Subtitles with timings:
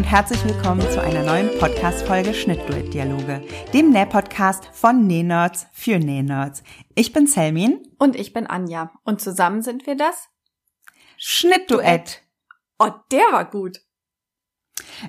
[0.00, 3.42] und herzlich willkommen zu einer neuen Podcast-Folge Schnittduett-Dialoge,
[3.74, 6.62] dem Näh-Podcast von Nähnerds für Nähnerds.
[6.94, 7.82] Ich bin Selmin.
[7.98, 8.92] Und ich bin Anja.
[9.04, 10.30] Und zusammen sind wir das
[11.18, 12.22] Schnittduett.
[12.78, 13.82] Oh, der war gut.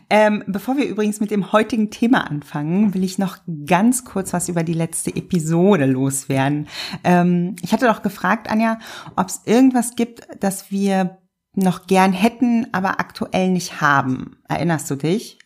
[0.09, 4.49] Ähm, bevor wir übrigens mit dem heutigen Thema anfangen, will ich noch ganz kurz was
[4.49, 6.67] über die letzte Episode loswerden.
[7.05, 8.77] Ähm, ich hatte doch gefragt, Anja,
[9.15, 11.20] ob es irgendwas gibt, das wir
[11.53, 14.37] noch gern hätten, aber aktuell nicht haben.
[14.47, 15.39] Erinnerst du dich?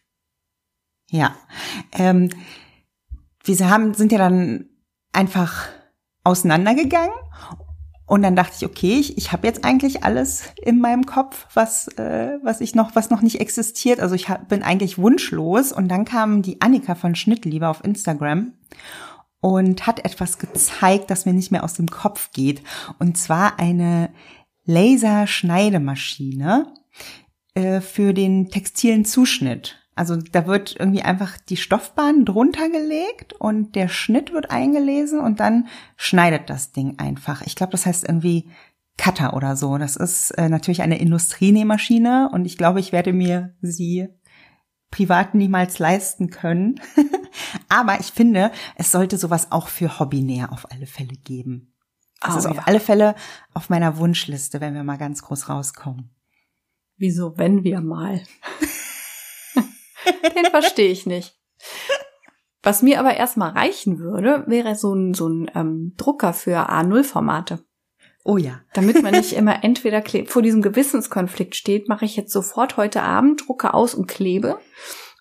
[1.09, 1.35] Ja.
[1.91, 2.29] Ähm,
[3.43, 4.69] wir haben, sind ja dann
[5.13, 5.67] einfach
[6.23, 7.15] auseinandergegangen
[8.07, 11.87] und dann dachte ich, okay, ich, ich habe jetzt eigentlich alles in meinem Kopf, was,
[11.97, 13.99] äh, was ich noch, was noch nicht existiert.
[13.99, 15.71] Also ich hab, bin eigentlich wunschlos.
[15.71, 18.53] Und dann kam die Annika von Schnittliebe auf Instagram
[19.41, 22.61] und hat etwas gezeigt, das mir nicht mehr aus dem Kopf geht.
[22.99, 24.11] Und zwar eine
[24.65, 26.73] Laserschneidemaschine
[27.53, 29.77] äh, für den textilen Zuschnitt.
[29.95, 35.39] Also da wird irgendwie einfach die Stoffbahn drunter gelegt und der Schnitt wird eingelesen und
[35.39, 37.41] dann schneidet das Ding einfach.
[37.43, 38.49] Ich glaube, das heißt irgendwie
[38.97, 39.77] Cutter oder so.
[39.77, 44.09] Das ist äh, natürlich eine Industrienähmaschine und ich glaube, ich werde mir sie
[44.91, 46.81] privat niemals leisten können.
[47.69, 51.74] Aber ich finde, es sollte sowas auch für Hobbynäher auf alle Fälle geben.
[52.21, 52.63] Das oh, ist auf ja.
[52.65, 53.15] alle Fälle
[53.53, 56.09] auf meiner Wunschliste, wenn wir mal ganz groß rauskommen.
[56.97, 58.21] Wieso, wenn wir mal?
[60.35, 61.37] Den verstehe ich nicht.
[62.63, 67.63] Was mir aber erstmal reichen würde, wäre so ein, so ein ähm, Drucker für A0-Formate.
[68.23, 68.61] Oh ja.
[68.73, 73.47] Damit man nicht immer entweder vor diesem Gewissenskonflikt steht, mache ich jetzt sofort heute Abend,
[73.47, 74.57] drucke aus und klebe.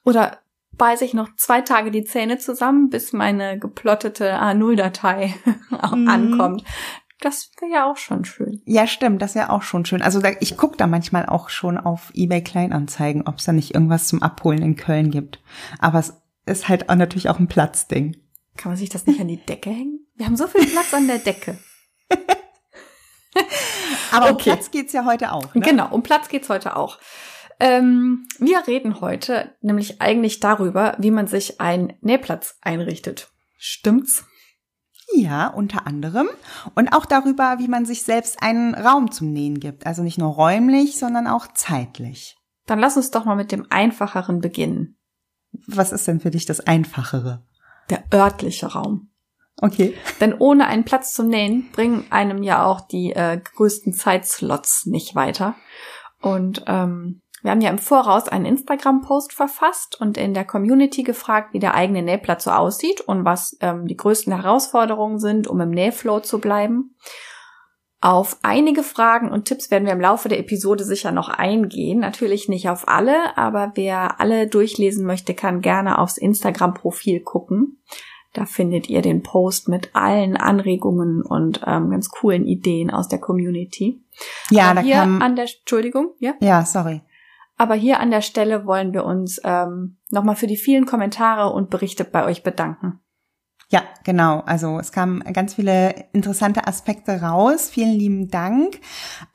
[0.04, 0.38] Oder
[0.76, 5.34] beiße ich noch zwei Tage die Zähne zusammen, bis meine geplottete A0-Datei
[5.70, 6.08] mhm.
[6.08, 6.64] ankommt.
[7.20, 8.60] Das wäre ja auch schon schön.
[8.66, 10.02] Ja, stimmt, das wäre auch schon schön.
[10.02, 13.74] Also da, ich gucke da manchmal auch schon auf eBay Kleinanzeigen, ob es da nicht
[13.74, 15.40] irgendwas zum Abholen in Köln gibt.
[15.78, 16.14] Aber es
[16.46, 18.16] ist halt auch natürlich auch ein Platzding.
[18.56, 20.06] Kann man sich das nicht an die Decke hängen?
[20.16, 21.58] Wir haben so viel Platz an der Decke.
[24.12, 24.32] Aber okay.
[24.32, 25.54] um Platz geht's ja heute auch.
[25.54, 25.62] Ne?
[25.62, 26.98] Genau, um Platz geht's heute auch.
[27.60, 33.30] Ähm, wir reden heute nämlich eigentlich darüber, wie man sich einen Nähplatz einrichtet.
[33.58, 34.24] Stimmt's?
[35.12, 36.28] Ja, unter anderem.
[36.74, 39.86] Und auch darüber, wie man sich selbst einen Raum zum Nähen gibt.
[39.86, 42.36] Also nicht nur räumlich, sondern auch zeitlich.
[42.66, 44.96] Dann lass uns doch mal mit dem Einfacheren beginnen.
[45.66, 47.44] Was ist denn für dich das Einfachere?
[47.90, 49.10] Der örtliche Raum.
[49.60, 49.94] Okay.
[50.20, 55.14] Denn ohne einen Platz zum Nähen bringen einem ja auch die äh, größten Zeitslots nicht
[55.14, 55.54] weiter.
[56.20, 61.52] Und ähm, wir haben ja im Voraus einen Instagram-Post verfasst und in der Community gefragt,
[61.52, 65.68] wie der eigene Nähplatz so aussieht und was ähm, die größten Herausforderungen sind, um im
[65.68, 66.96] Nähflow zu bleiben.
[68.00, 72.00] Auf einige Fragen und Tipps werden wir im Laufe der Episode sicher noch eingehen.
[72.00, 77.82] Natürlich nicht auf alle, aber wer alle durchlesen möchte, kann gerne aufs Instagram-Profil gucken.
[78.32, 83.20] Da findet ihr den Post mit allen Anregungen und ähm, ganz coolen Ideen aus der
[83.20, 84.02] Community.
[84.50, 86.32] Ja, aber da hier kam an der Entschuldigung, ja?
[86.40, 87.02] Ja, sorry.
[87.56, 91.70] Aber hier an der Stelle wollen wir uns ähm, nochmal für die vielen Kommentare und
[91.70, 93.00] Berichte bei euch bedanken.
[93.70, 94.40] Ja, genau.
[94.40, 97.70] Also es kamen ganz viele interessante Aspekte raus.
[97.70, 98.80] Vielen lieben Dank.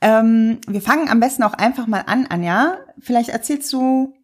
[0.00, 2.78] Ähm, wir fangen am besten auch einfach mal an, Anja.
[2.98, 4.14] Vielleicht erzählst du,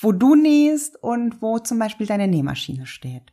[0.00, 3.32] wo du nähst und wo zum Beispiel deine Nähmaschine steht.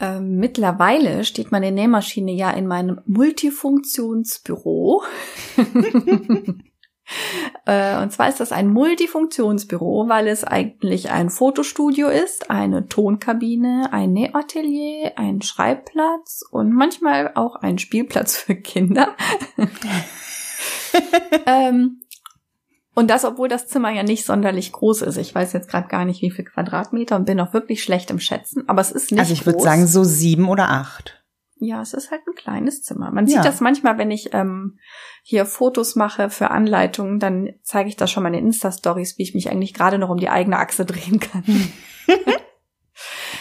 [0.00, 5.04] Ähm, mittlerweile steht meine Nähmaschine ja in meinem Multifunktionsbüro.
[7.66, 13.88] Äh, und zwar ist das ein Multifunktionsbüro, weil es eigentlich ein Fotostudio ist, eine Tonkabine,
[13.90, 19.16] ein Nähatelier, ein Schreibplatz und manchmal auch ein Spielplatz für Kinder.
[21.46, 22.02] ähm,
[22.94, 25.16] und das, obwohl das Zimmer ja nicht sonderlich groß ist.
[25.16, 28.20] Ich weiß jetzt gerade gar nicht, wie viel Quadratmeter und bin auch wirklich schlecht im
[28.20, 31.23] Schätzen, aber es ist nicht Also ich würde sagen so sieben oder acht.
[31.64, 33.10] Ja, es ist halt ein kleines Zimmer.
[33.10, 33.42] Man sieht ja.
[33.42, 34.78] das manchmal, wenn ich ähm,
[35.22, 39.34] hier Fotos mache für Anleitungen, dann zeige ich das schon mal in Insta-Stories, wie ich
[39.34, 41.44] mich eigentlich gerade noch um die eigene Achse drehen kann.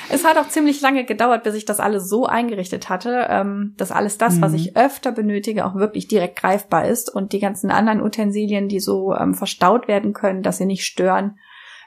[0.09, 3.91] es hat auch ziemlich lange gedauert, bis ich das alles so eingerichtet hatte, ähm, dass
[3.91, 4.41] alles das, mhm.
[4.41, 8.79] was ich öfter benötige, auch wirklich direkt greifbar ist und die ganzen anderen Utensilien, die
[8.79, 11.37] so ähm, verstaut werden können, dass sie nicht stören,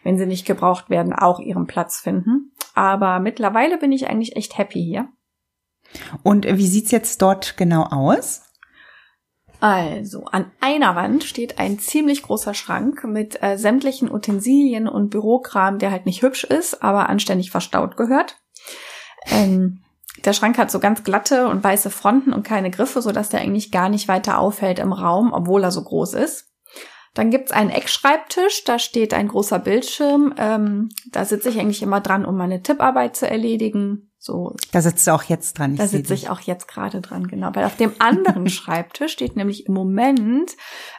[0.05, 2.53] wenn sie nicht gebraucht werden, auch ihren Platz finden.
[2.75, 5.09] Aber mittlerweile bin ich eigentlich echt happy hier.
[6.22, 8.43] Und wie sieht's jetzt dort genau aus?
[9.60, 15.78] Also, an einer Wand steht ein ziemlich großer Schrank mit äh, sämtlichen Utensilien und Bürokram,
[15.78, 18.37] der halt nicht hübsch ist, aber anständig verstaut gehört.
[19.31, 19.82] Ähm,
[20.25, 23.70] der Schrank hat so ganz glatte und weiße Fronten und keine Griffe, sodass der eigentlich
[23.70, 26.52] gar nicht weiter auffällt im Raum, obwohl er so groß ist.
[27.14, 30.34] Dann gibt's einen Eckschreibtisch, da steht ein großer Bildschirm.
[30.37, 34.06] Ähm, da sitze ich eigentlich immer dran, um meine Tipparbeit zu erledigen.
[34.19, 34.57] So.
[34.73, 35.73] Da sitzt du auch jetzt dran.
[35.73, 37.55] Ich da sitze ich auch jetzt gerade dran, genau.
[37.55, 40.53] Weil auf dem anderen Schreibtisch steht nämlich im Moment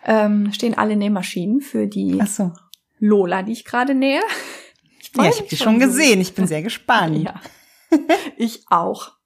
[0.05, 2.51] ähm, stehen alle Nähmaschinen für die Ach so.
[2.99, 4.21] Lola, die ich gerade nähe.
[5.01, 6.21] Ich ja, ich habe die schon gesehen.
[6.21, 7.17] Ich bin sehr gespannt.
[7.23, 7.41] ja.
[8.37, 9.16] Ich auch.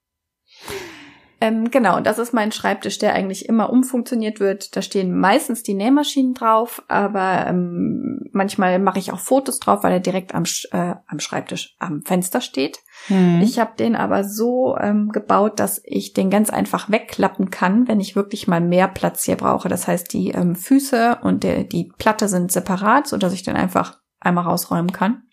[1.43, 4.75] Ähm, genau, das ist mein Schreibtisch, der eigentlich immer umfunktioniert wird.
[4.75, 9.93] Da stehen meistens die Nähmaschinen drauf, aber ähm, manchmal mache ich auch Fotos drauf, weil
[9.93, 12.77] er direkt am, äh, am Schreibtisch am Fenster steht.
[13.07, 13.41] Hm.
[13.41, 17.99] Ich habe den aber so ähm, gebaut, dass ich den ganz einfach wegklappen kann, wenn
[17.99, 19.67] ich wirklich mal mehr Platz hier brauche.
[19.67, 23.55] Das heißt, die ähm, Füße und der, die Platte sind separat, so dass ich den
[23.55, 25.23] einfach einmal rausräumen kann.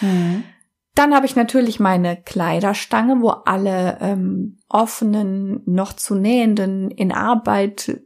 [0.00, 0.44] Hm.
[0.94, 8.00] Dann habe ich natürlich meine Kleiderstange, wo alle ähm, offenen, noch zu nähenden, in Arbeit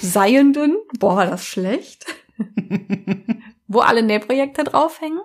[0.00, 2.06] seienden, boah, das ist schlecht,
[3.68, 5.20] wo alle Nähprojekte draufhängen.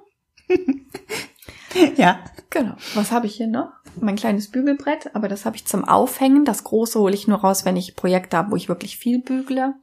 [1.95, 2.19] ja.
[2.51, 2.73] Genau.
[2.95, 3.71] Was habe ich hier noch?
[3.99, 6.45] Mein kleines Bügelbrett, aber das habe ich zum Aufhängen.
[6.45, 9.75] Das große hole ich nur raus, wenn ich Projekte habe, wo ich wirklich viel bügle.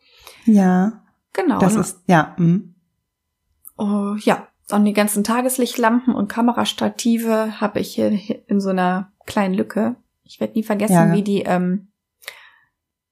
[0.46, 1.04] Ja.
[1.32, 1.58] Genau.
[1.58, 2.34] Das ist, ja.
[2.38, 2.60] Mh.
[3.76, 8.18] Oh, ja, und die ganzen Tageslichtlampen und Kamerastative habe ich hier
[8.48, 9.96] in so einer kleinen Lücke.
[10.24, 11.12] Ich werde nie vergessen, ja.
[11.12, 11.88] wie die ähm,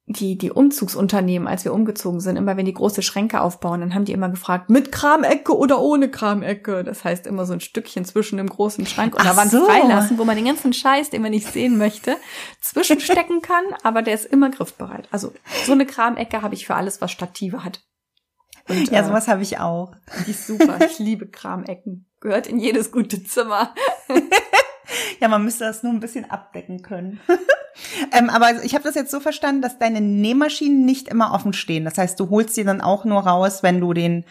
[0.07, 4.05] die die Umzugsunternehmen, als wir umgezogen sind, immer wenn die große Schränke aufbauen, dann haben
[4.05, 6.85] die immer gefragt, mit Kramecke oder ohne Kramecke.
[6.85, 9.65] Das heißt immer so ein Stückchen zwischen dem großen Schrank und Ach der Wand so.
[9.65, 12.17] freilassen, wo man den ganzen Scheiß, den man nicht sehen möchte,
[12.61, 15.09] zwischenstecken kann, aber der ist immer griffbereit.
[15.11, 15.33] Also
[15.65, 17.83] so eine Kramecke habe ich für alles, was Stative hat.
[18.69, 19.95] Und, ja, äh, sowas habe ich auch.
[20.27, 20.79] Die ist super.
[20.85, 22.07] Ich liebe Kramecken.
[22.21, 23.75] Gehört in jedes gute Zimmer.
[25.21, 27.21] ja, man müsste das nur ein bisschen abdecken können.
[28.13, 31.85] ähm, aber ich habe das jetzt so verstanden, dass deine Nähmaschinen nicht immer offen stehen.
[31.85, 34.25] Das heißt, du holst sie dann auch nur raus, wenn du den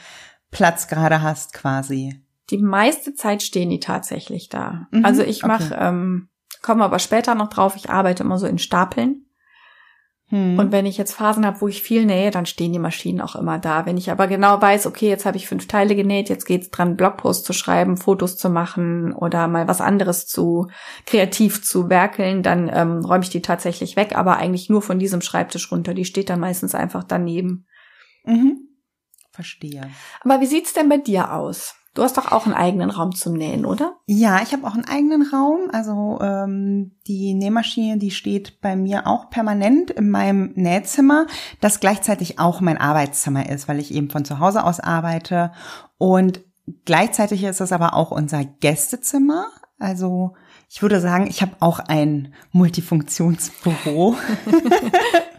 [0.51, 2.21] Platz gerade hast, quasi.
[2.49, 4.87] Die meiste Zeit stehen die tatsächlich da.
[4.91, 5.87] Mhm, also ich mache, okay.
[5.87, 6.29] ähm,
[6.61, 9.25] komme aber später noch drauf, ich arbeite immer so in Stapeln.
[10.33, 10.57] Hm.
[10.57, 13.35] Und wenn ich jetzt Phasen habe, wo ich viel nähe, dann stehen die Maschinen auch
[13.35, 13.85] immer da.
[13.85, 16.97] Wenn ich aber genau weiß, okay, jetzt habe ich fünf Teile genäht, jetzt geht's dran,
[16.97, 20.69] Blogpost zu schreiben, Fotos zu machen oder mal was anderes zu
[21.05, 25.21] kreativ zu werkeln, dann ähm, räume ich die tatsächlich weg, aber eigentlich nur von diesem
[25.21, 25.93] Schreibtisch runter.
[25.93, 27.67] Die steht dann meistens einfach daneben.
[28.25, 28.69] Mhm.
[29.29, 29.87] Verstehe.
[30.21, 31.75] Aber wie sieht's denn bei dir aus?
[31.93, 33.97] Du hast doch auch einen eigenen Raum zum Nähen, oder?
[34.07, 35.69] Ja, ich habe auch einen eigenen Raum.
[35.71, 41.27] Also ähm, die Nähmaschine, die steht bei mir auch permanent in meinem Nähzimmer,
[41.61, 45.51] das gleichzeitig auch mein Arbeitszimmer ist, weil ich eben von zu Hause aus arbeite.
[45.99, 46.41] Und
[46.85, 49.49] gleichzeitig ist es aber auch unser Gästezimmer.
[49.77, 50.33] Also
[50.69, 54.15] ich würde sagen, ich habe auch ein Multifunktionsbüro.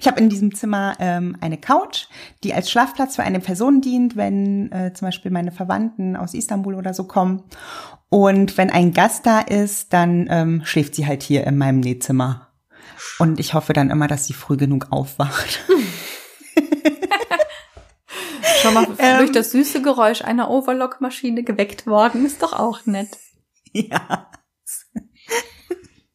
[0.00, 2.06] Ich habe in diesem Zimmer ähm, eine Couch,
[2.42, 6.74] die als Schlafplatz für eine Person dient, wenn äh, zum Beispiel meine Verwandten aus Istanbul
[6.74, 7.44] oder so kommen.
[8.08, 12.48] Und wenn ein Gast da ist, dann ähm, schläft sie halt hier in meinem Nähzimmer.
[13.18, 15.60] Und ich hoffe dann immer, dass sie früh genug aufwacht.
[18.60, 23.16] Schon mal ähm, durch das süße Geräusch einer Overlock-Maschine geweckt worden, ist doch auch nett.
[23.72, 24.30] Ja.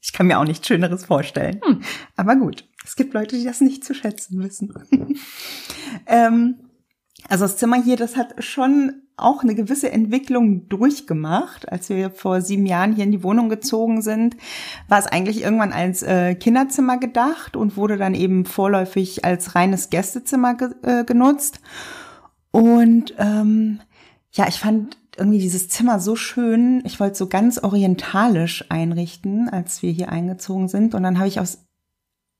[0.08, 1.60] Ich kann mir auch nichts Schöneres vorstellen.
[1.66, 1.82] Hm.
[2.16, 2.70] Aber gut.
[2.86, 4.74] Es gibt Leute, die das nicht zu schätzen wissen.
[6.06, 6.56] ähm,
[7.28, 11.72] also das Zimmer hier, das hat schon auch eine gewisse Entwicklung durchgemacht.
[11.72, 14.36] Als wir vor sieben Jahren hier in die Wohnung gezogen sind,
[14.88, 19.90] war es eigentlich irgendwann als äh, Kinderzimmer gedacht und wurde dann eben vorläufig als reines
[19.90, 21.62] Gästezimmer ge äh, genutzt.
[22.52, 23.80] Und ähm,
[24.32, 26.82] ja, ich fand irgendwie dieses Zimmer so schön.
[26.86, 30.94] Ich wollte so ganz orientalisch einrichten, als wir hier eingezogen sind.
[30.94, 31.65] Und dann habe ich aus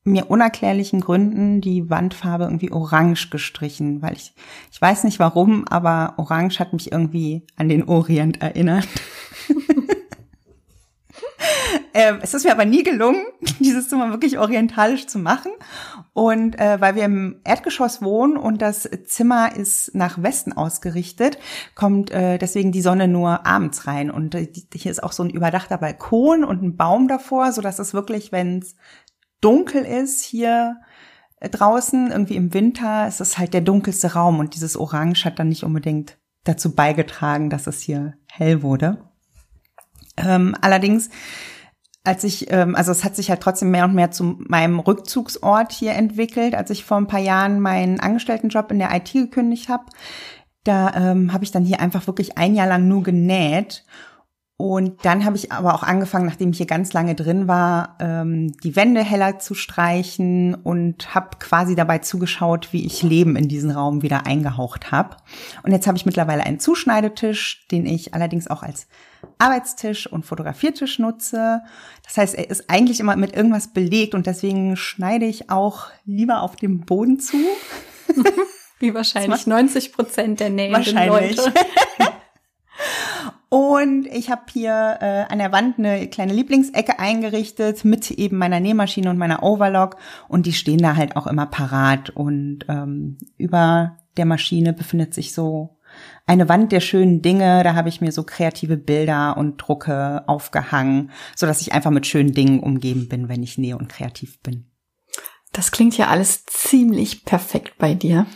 [0.06, 4.34] mir unerklärlichen Gründen die Wandfarbe irgendwie orange gestrichen, weil ich,
[4.72, 8.86] ich weiß nicht warum, aber orange hat mich irgendwie an den Orient erinnert.
[11.94, 13.24] ähm, es ist mir aber nie gelungen,
[13.58, 15.52] dieses Zimmer wirklich orientalisch zu machen.
[16.12, 21.38] Und äh, weil wir im Erdgeschoss wohnen und das Zimmer ist nach Westen ausgerichtet,
[21.74, 24.10] kommt äh, deswegen die Sonne nur abends rein.
[24.10, 27.78] Und äh, hier ist auch so ein überdachter Balkon und ein Baum davor, so dass
[27.78, 28.76] es wirklich, wenn es
[29.40, 30.80] dunkel ist hier
[31.40, 35.38] äh, draußen, irgendwie im Winter, ist es halt der dunkelste Raum und dieses Orange hat
[35.38, 38.98] dann nicht unbedingt dazu beigetragen, dass es hier hell wurde.
[40.16, 41.10] Ähm, allerdings,
[42.04, 45.72] als ich, ähm, also es hat sich halt trotzdem mehr und mehr zu meinem Rückzugsort
[45.72, 49.86] hier entwickelt, als ich vor ein paar Jahren meinen Angestelltenjob in der IT gekündigt habe.
[50.64, 53.84] Da ähm, habe ich dann hier einfach wirklich ein Jahr lang nur genäht
[54.58, 58.56] Und dann habe ich aber auch angefangen, nachdem ich hier ganz lange drin war, ähm,
[58.62, 63.70] die Wände heller zu streichen und habe quasi dabei zugeschaut, wie ich Leben in diesen
[63.70, 65.18] Raum wieder eingehaucht habe.
[65.62, 68.86] Und jetzt habe ich mittlerweile einen Zuschneidetisch, den ich allerdings auch als
[69.38, 71.60] Arbeitstisch und Fotografiertisch nutze.
[72.04, 76.40] Das heißt, er ist eigentlich immer mit irgendwas belegt und deswegen schneide ich auch lieber
[76.40, 77.36] auf dem Boden zu.
[78.78, 81.36] Wie wahrscheinlich 90 Prozent der nähenden wahrscheinlich.
[81.36, 81.52] Leute.
[83.48, 88.58] Und ich habe hier äh, an der Wand eine kleine Lieblingsecke eingerichtet mit eben meiner
[88.58, 89.96] Nähmaschine und meiner Overlock.
[90.28, 92.10] Und die stehen da halt auch immer parat.
[92.10, 95.78] Und ähm, über der Maschine befindet sich so
[96.26, 97.62] eine Wand der schönen Dinge.
[97.62, 102.06] Da habe ich mir so kreative Bilder und Drucke aufgehangen, so dass ich einfach mit
[102.06, 104.66] schönen Dingen umgeben bin, wenn ich nähe und kreativ bin.
[105.52, 108.26] Das klingt ja alles ziemlich perfekt bei dir.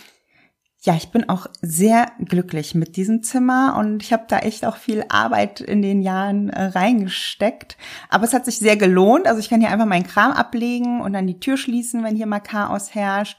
[0.82, 4.76] Ja, ich bin auch sehr glücklich mit diesem Zimmer und ich habe da echt auch
[4.76, 7.76] viel Arbeit in den Jahren äh, reingesteckt.
[8.08, 9.26] Aber es hat sich sehr gelohnt.
[9.26, 12.24] Also ich kann hier einfach meinen Kram ablegen und dann die Tür schließen, wenn hier
[12.24, 13.38] mal Chaos herrscht.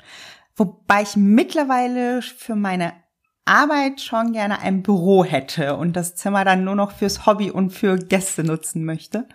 [0.55, 2.93] Wobei ich mittlerweile für meine
[3.51, 7.71] Arbeit schon gerne ein Büro hätte und das Zimmer dann nur noch fürs Hobby und
[7.71, 9.27] für Gäste nutzen möchte.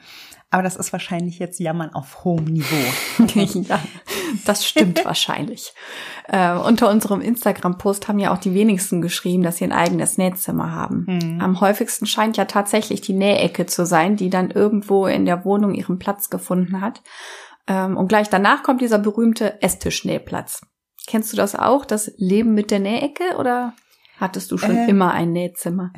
[0.49, 2.77] Aber das ist wahrscheinlich jetzt Jammern auf hohem Niveau.
[3.69, 3.79] ja,
[4.47, 5.75] das stimmt wahrscheinlich.
[6.29, 10.73] Äh, unter unserem Instagram-Post haben ja auch die wenigsten geschrieben, dass sie ein eigenes Nähzimmer
[10.73, 11.05] haben.
[11.09, 11.41] Mhm.
[11.43, 15.75] Am häufigsten scheint ja tatsächlich die Nähecke zu sein, die dann irgendwo in der Wohnung
[15.75, 17.03] ihren Platz gefunden hat.
[17.67, 20.63] Ähm, und gleich danach kommt dieser berühmte Esstischnähplatz.
[21.07, 23.75] Kennst du das auch, das Leben mit der Nähecke oder
[24.19, 25.93] hattest du schon äh, immer ein Nähzimmer?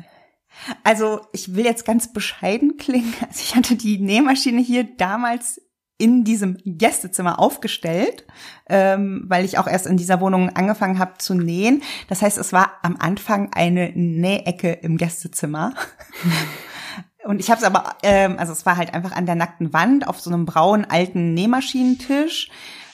[0.83, 3.13] Also ich will jetzt ganz bescheiden klingen.
[3.21, 5.61] Also ich hatte die Nähmaschine hier damals
[5.97, 8.25] in diesem Gästezimmer aufgestellt,
[8.69, 11.83] ähm, weil ich auch erst in dieser Wohnung angefangen habe zu nähen.
[12.07, 15.73] Das heißt, es war am Anfang eine Nähecke im Gästezimmer.
[17.25, 20.07] Und ich habe es aber, ähm, also es war halt einfach an der nackten Wand
[20.07, 22.49] auf so einem braunen alten Nähmaschinentisch.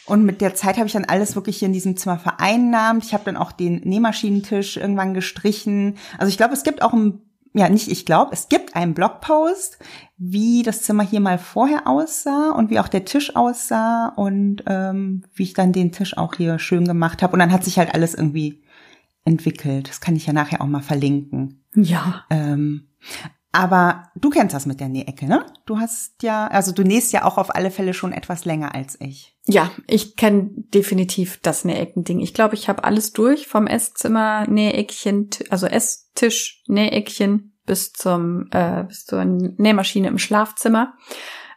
[0.05, 3.03] Und mit der Zeit habe ich dann alles wirklich hier in diesem Zimmer vereinnahmt.
[3.03, 5.97] Ich habe dann auch den Nähmaschinentisch irgendwann gestrichen.
[6.17, 7.21] Also ich glaube, es gibt auch ein
[7.57, 9.79] ja, nicht ich glaube, es gibt einen Blogpost,
[10.17, 15.23] wie das Zimmer hier mal vorher aussah und wie auch der Tisch aussah und ähm,
[15.33, 17.31] wie ich dann den Tisch auch hier schön gemacht habe.
[17.31, 18.61] Und dann hat sich halt alles irgendwie
[19.23, 19.87] entwickelt.
[19.87, 21.63] Das kann ich ja nachher auch mal verlinken.
[21.73, 22.25] Ja.
[22.29, 22.89] Ähm,
[23.55, 25.45] aber du kennst das mit der Nähecke, ne?
[25.65, 28.99] Du hast ja, also du nähst ja auch auf alle Fälle schon etwas länger als
[28.99, 29.33] ich.
[29.45, 32.19] Ja, ich kenne definitiv das Näheckending.
[32.19, 38.83] Ich glaube, ich habe alles durch, vom Esszimmer Näheckchen, also Esstisch Näheckchen bis zum äh,
[38.83, 40.93] bis zur Nähmaschine im Schlafzimmer.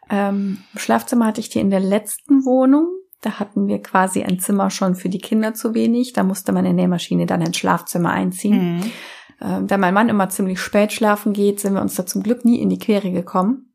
[0.08, 2.86] Ähm, Im Schlafzimmer hatte ich die in der letzten Wohnung.
[3.20, 6.12] Da hatten wir quasi ein Zimmer schon für die Kinder zu wenig.
[6.12, 8.76] Da musste man eine Nähmaschine dann ins Schlafzimmer einziehen.
[8.76, 8.92] Mhm.
[9.40, 12.44] Ähm, da mein Mann immer ziemlich spät schlafen geht, sind wir uns da zum Glück
[12.44, 13.68] nie in die Quere gekommen.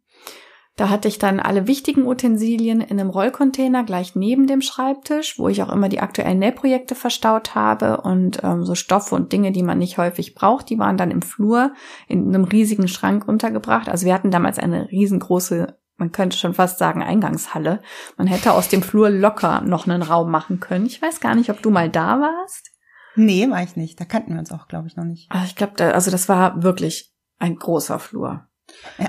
[0.75, 5.48] Da hatte ich dann alle wichtigen Utensilien in einem Rollcontainer gleich neben dem Schreibtisch, wo
[5.48, 9.62] ich auch immer die aktuellen Nähprojekte verstaut habe und ähm, so Stoffe und Dinge, die
[9.62, 11.74] man nicht häufig braucht, die waren dann im Flur
[12.08, 13.88] in einem riesigen Schrank untergebracht.
[13.88, 17.79] Also wir hatten damals eine riesengroße, man könnte schon fast sagen Eingangshalle.
[18.17, 20.88] Man hätte aus dem Flur locker noch einen Raum machen können.
[20.88, 22.73] Ich weiß gar nicht, ob du mal da warst.
[23.15, 24.00] Nee, war ich nicht.
[24.00, 25.32] Da kannten wir uns auch, glaube ich, noch nicht.
[25.32, 28.48] Also ich glaube, da, also das war wirklich ein großer Flur.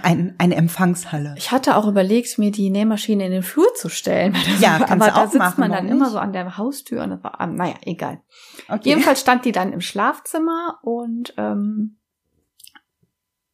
[0.03, 1.35] Ein, eine Empfangshalle.
[1.39, 4.37] Ich hatte auch überlegt, mir die Nähmaschine in den Flur zu stellen.
[4.61, 7.23] ja, war, aber da sitzt machen, man dann immer so an der Haustür und das
[7.23, 8.21] war, ah, naja, egal.
[8.69, 8.91] Okay.
[8.91, 11.99] Jedenfalls stand die dann im Schlafzimmer und ähm,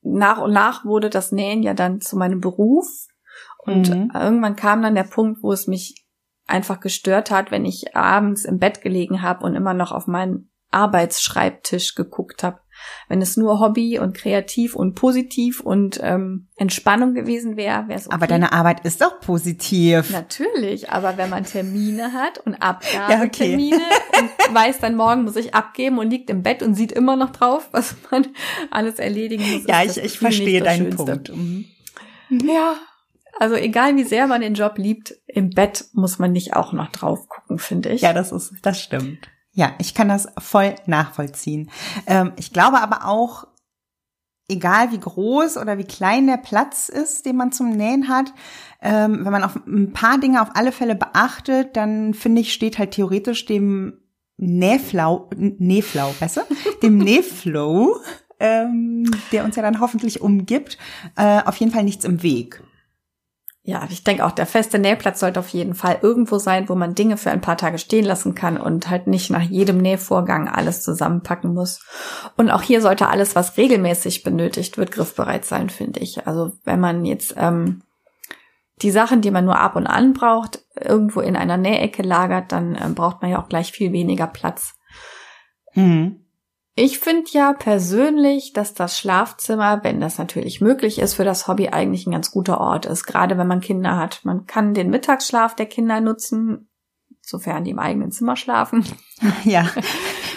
[0.03, 2.87] nach und nach wurde das Nähen ja dann zu meinem Beruf.
[3.59, 4.11] Und mhm.
[4.15, 6.00] irgendwann kam dann der Punkt, wo es mich
[6.51, 10.51] einfach gestört hat, wenn ich abends im Bett gelegen habe und immer noch auf meinen
[10.71, 12.61] Arbeitsschreibtisch geguckt habe.
[13.09, 18.07] Wenn es nur Hobby und kreativ und positiv und ähm, Entspannung gewesen wäre, wäre es
[18.07, 18.15] okay.
[18.15, 20.11] Aber deine Arbeit ist doch positiv.
[20.11, 24.29] Natürlich, aber wenn man Termine hat und Abgabetermine ja, okay.
[24.49, 27.31] und weiß, dann morgen muss ich abgeben und liegt im Bett und sieht immer noch
[27.31, 28.29] drauf, was man
[28.71, 29.67] alles erledigen muss.
[29.67, 31.05] Ja, ich, ich verstehe deinen Schönste.
[31.05, 31.37] Punkt.
[31.37, 31.67] Mhm.
[32.31, 32.77] Ja,
[33.39, 36.91] also egal wie sehr man den Job liebt, im Bett muss man nicht auch noch
[36.91, 38.03] drauf gucken, finde ich.
[38.03, 39.29] Ja, das ist, das stimmt.
[39.53, 41.71] Ja, ich kann das voll nachvollziehen.
[42.07, 43.47] Ähm, ich glaube aber auch,
[44.49, 48.33] egal wie groß oder wie klein der Platz ist, den man zum Nähen hat,
[48.83, 52.79] ähm, wenn man auf ein paar Dinge auf alle Fälle beachtet, dann finde ich, steht
[52.79, 54.01] halt theoretisch dem
[54.37, 56.47] Nähflau, Nähflau, besser,
[56.83, 57.97] dem Nähflow,
[58.39, 60.79] ähm, der uns ja dann hoffentlich umgibt,
[61.17, 62.63] äh, auf jeden Fall nichts im Weg.
[63.63, 66.95] Ja, ich denke auch, der feste Nähplatz sollte auf jeden Fall irgendwo sein, wo man
[66.95, 70.83] Dinge für ein paar Tage stehen lassen kann und halt nicht nach jedem Nähvorgang alles
[70.83, 71.85] zusammenpacken muss.
[72.39, 76.27] Und auch hier sollte alles, was regelmäßig benötigt wird, griffbereit sein, finde ich.
[76.27, 77.83] Also wenn man jetzt ähm,
[78.81, 82.75] die Sachen, die man nur ab und an braucht, irgendwo in einer Nähecke lagert, dann
[82.75, 84.75] äh, braucht man ja auch gleich viel weniger Platz.
[85.75, 86.20] Mhm.
[86.83, 91.69] Ich finde ja persönlich, dass das Schlafzimmer, wenn das natürlich möglich ist, für das Hobby
[91.69, 94.21] eigentlich ein ganz guter Ort ist, gerade wenn man Kinder hat.
[94.25, 96.71] Man kann den Mittagsschlaf der Kinder nutzen,
[97.21, 98.85] sofern die im eigenen Zimmer schlafen.
[99.45, 99.69] Ja,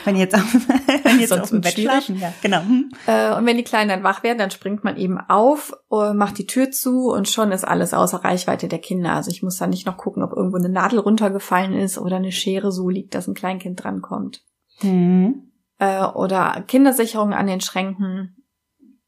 [0.04, 0.42] wenn jetzt auf,
[1.04, 2.60] wenn jetzt auf dem Bett schlafen, ja, genau.
[2.60, 2.92] Hm.
[3.08, 6.38] Äh, und wenn die Kleinen dann wach werden, dann springt man eben auf, äh, macht
[6.38, 9.14] die Tür zu und schon ist alles außer Reichweite der Kinder.
[9.14, 12.34] Also ich muss dann nicht noch gucken, ob irgendwo eine Nadel runtergefallen ist oder eine
[12.34, 14.44] Schere so liegt, dass ein Kleinkind drankommt.
[14.82, 15.53] Mhm
[15.84, 18.38] äh, oder Kindersicherungen an den Schränken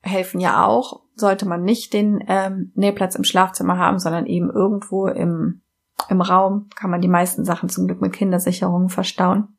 [0.01, 1.03] helfen ja auch.
[1.15, 5.61] Sollte man nicht den ähm, Nähplatz im Schlafzimmer haben, sondern eben irgendwo im,
[6.09, 9.57] im Raum, kann man die meisten Sachen zum Glück mit Kindersicherungen verstauen.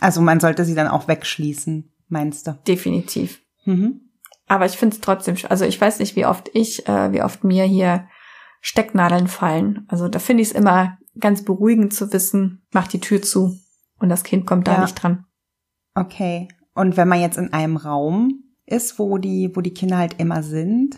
[0.00, 2.52] Also man sollte sie dann auch wegschließen, meinst du?
[2.68, 3.42] Definitiv.
[3.64, 4.02] Mhm.
[4.46, 7.42] Aber ich finde es trotzdem, also ich weiß nicht, wie oft ich, äh, wie oft
[7.42, 8.06] mir hier
[8.60, 9.86] Stecknadeln fallen.
[9.88, 13.58] Also da finde ich es immer ganz beruhigend zu wissen, mach die Tür zu
[13.98, 14.80] und das Kind kommt da ja.
[14.82, 15.24] nicht dran.
[16.00, 16.48] Okay.
[16.74, 20.42] Und wenn man jetzt in einem Raum ist, wo die, wo die Kinder halt immer
[20.42, 20.96] sind,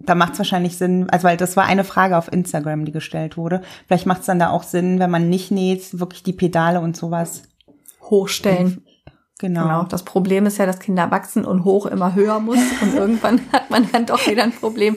[0.00, 3.36] da macht es wahrscheinlich Sinn, also weil das war eine Frage auf Instagram, die gestellt
[3.36, 3.62] wurde.
[3.86, 6.96] Vielleicht macht es dann da auch Sinn, wenn man nicht näht, wirklich die Pedale und
[6.96, 7.42] sowas
[8.02, 8.84] hochstellen.
[9.38, 9.62] Genau.
[9.62, 9.82] genau.
[9.84, 13.70] Das Problem ist ja, dass Kinder wachsen und hoch immer höher muss und irgendwann hat
[13.70, 14.96] man dann doch wieder ein Problem.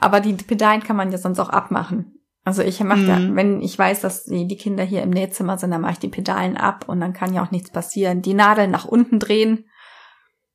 [0.00, 2.17] Aber die Pedalen kann man ja sonst auch abmachen.
[2.48, 3.08] Also ich mache mhm.
[3.08, 5.98] ja, wenn ich weiß, dass die, die Kinder hier im Nähzimmer sind, dann mache ich
[5.98, 8.22] die Pedalen ab und dann kann ja auch nichts passieren.
[8.22, 9.66] Die Nadeln nach unten drehen.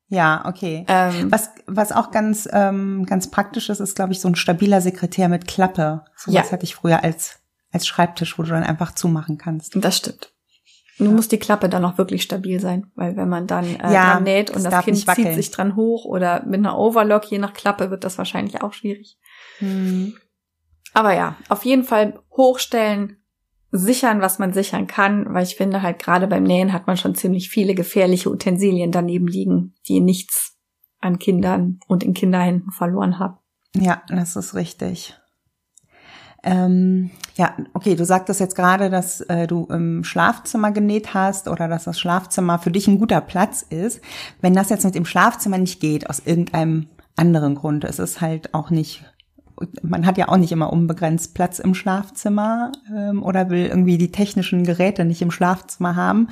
[0.07, 0.85] Ja, okay.
[0.87, 4.81] Ähm, was, was auch ganz, ähm, ganz praktisch ist, ist, glaube ich, so ein stabiler
[4.81, 6.03] Sekretär mit Klappe.
[6.15, 6.51] So was ja.
[6.51, 9.75] hatte ich früher als, als Schreibtisch, wo du dann einfach zumachen kannst.
[9.75, 10.33] Das stimmt.
[10.97, 11.15] Nur ja.
[11.15, 14.23] muss die Klappe dann auch wirklich stabil sein, weil wenn man dann äh, ja, dran
[14.23, 17.91] näht und das Kind zieht sich dran hoch oder mit einer Overlock, je nach Klappe,
[17.91, 19.19] wird das wahrscheinlich auch schwierig.
[19.59, 20.15] Hm.
[20.93, 23.17] Aber ja, auf jeden Fall hochstellen,
[23.71, 27.15] sichern, was man sichern kann, weil ich finde halt gerade beim Nähen hat man schon
[27.15, 30.55] ziemlich viele gefährliche Utensilien daneben liegen, die nichts
[31.01, 33.37] an Kindern und in Kinderhänden verloren haben.
[33.75, 35.15] Ja, das ist richtig.
[36.43, 41.67] Ähm, ja, okay, du sagtest jetzt gerade, dass äh, du im Schlafzimmer genäht hast oder
[41.67, 44.01] dass das Schlafzimmer für dich ein guter Platz ist.
[44.41, 48.53] Wenn das jetzt mit dem Schlafzimmer nicht geht, aus irgendeinem anderen Grund, ist es halt
[48.53, 49.05] auch nicht
[49.81, 54.11] man hat ja auch nicht immer unbegrenzt Platz im Schlafzimmer ähm, oder will irgendwie die
[54.11, 56.29] technischen Geräte nicht im Schlafzimmer haben,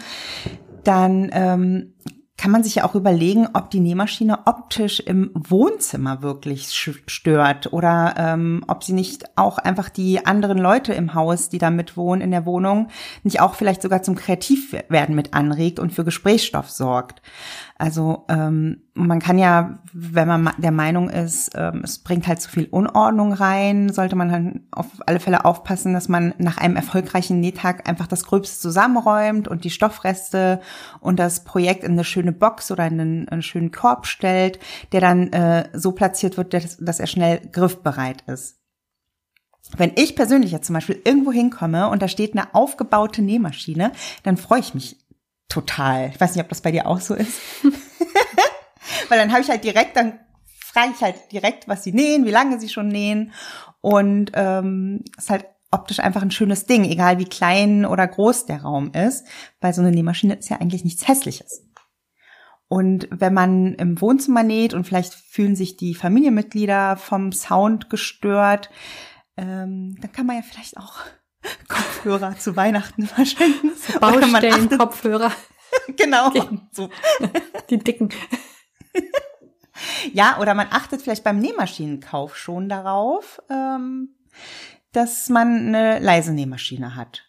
[0.84, 1.94] dann ähm,
[2.42, 6.74] kann man sich ja auch überlegen, ob die Nähmaschine optisch im Wohnzimmer wirklich
[7.06, 11.70] stört oder ähm, ob sie nicht auch einfach die anderen Leute im Haus, die da
[11.70, 12.88] mit wohnen in der Wohnung,
[13.22, 17.22] nicht auch vielleicht sogar zum Kreativwerden mit anregt und für Gesprächsstoff sorgt.
[17.82, 22.48] Also ähm, man kann ja, wenn man der Meinung ist, ähm, es bringt halt zu
[22.48, 27.40] viel Unordnung rein, sollte man halt auf alle Fälle aufpassen, dass man nach einem erfolgreichen
[27.40, 30.62] Nähtag einfach das Gröbste zusammenräumt und die Stoffreste
[31.00, 34.60] und das Projekt in eine schöne Box oder in einen, einen schönen Korb stellt,
[34.92, 38.60] der dann äh, so platziert wird, dass, dass er schnell griffbereit ist.
[39.76, 43.92] Wenn ich persönlich jetzt zum Beispiel irgendwo hinkomme und da steht eine aufgebaute Nähmaschine,
[44.22, 45.01] dann freue ich mich
[45.52, 46.10] total.
[46.14, 47.40] Ich weiß nicht, ob das bei dir auch so ist.
[49.10, 50.20] Weil dann habe ich halt direkt, dann
[50.60, 53.34] frage ich halt direkt, was sie nähen, wie lange sie schon nähen.
[53.82, 58.62] Und ähm, ist halt optisch einfach ein schönes Ding, egal wie klein oder groß der
[58.62, 59.28] Raum ist.
[59.60, 61.68] Weil so eine Nähmaschine ist ja eigentlich nichts Hässliches.
[62.68, 68.70] Und wenn man im Wohnzimmer näht und vielleicht fühlen sich die Familienmitglieder vom Sound gestört,
[69.36, 71.00] ähm, dann kann man ja vielleicht auch
[71.68, 73.72] Kopfhörer zu Weihnachten verschenken.
[73.76, 75.32] So Baustellen-Kopfhörer.
[75.98, 76.32] genau.
[76.72, 76.90] So.
[77.70, 78.10] Die dicken.
[80.14, 84.16] Ja, oder man achtet vielleicht beim Nähmaschinenkauf schon darauf, ähm,
[84.92, 87.24] dass man eine leise Nähmaschine hat.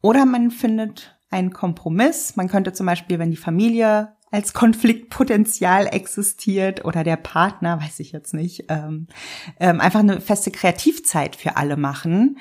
[0.00, 2.36] Oder man findet einen Kompromiss.
[2.36, 8.12] Man könnte zum Beispiel, wenn die Familie als Konfliktpotenzial existiert oder der Partner, weiß ich
[8.12, 9.06] jetzt nicht, ähm,
[9.60, 12.38] ähm, einfach eine feste Kreativzeit für alle machen.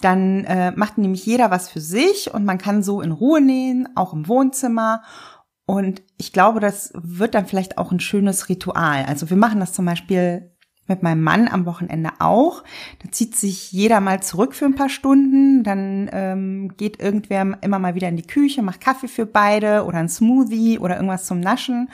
[0.00, 3.88] Dann äh, macht nämlich jeder was für sich und man kann so in Ruhe nähen,
[3.94, 5.02] auch im Wohnzimmer.
[5.66, 9.04] Und ich glaube, das wird dann vielleicht auch ein schönes Ritual.
[9.04, 10.53] Also wir machen das zum Beispiel
[10.86, 12.62] mit meinem Mann am Wochenende auch.
[13.02, 15.62] Da zieht sich jeder mal zurück für ein paar Stunden.
[15.64, 19.98] Dann ähm, geht irgendwer immer mal wieder in die Küche, macht Kaffee für beide oder
[19.98, 21.88] ein Smoothie oder irgendwas zum Naschen.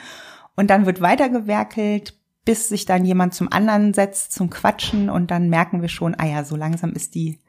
[0.55, 5.49] Und dann wird weitergewerkelt, bis sich dann jemand zum anderen setzt zum Quatschen und dann
[5.49, 7.39] merken wir schon, ah ja, so langsam ist die,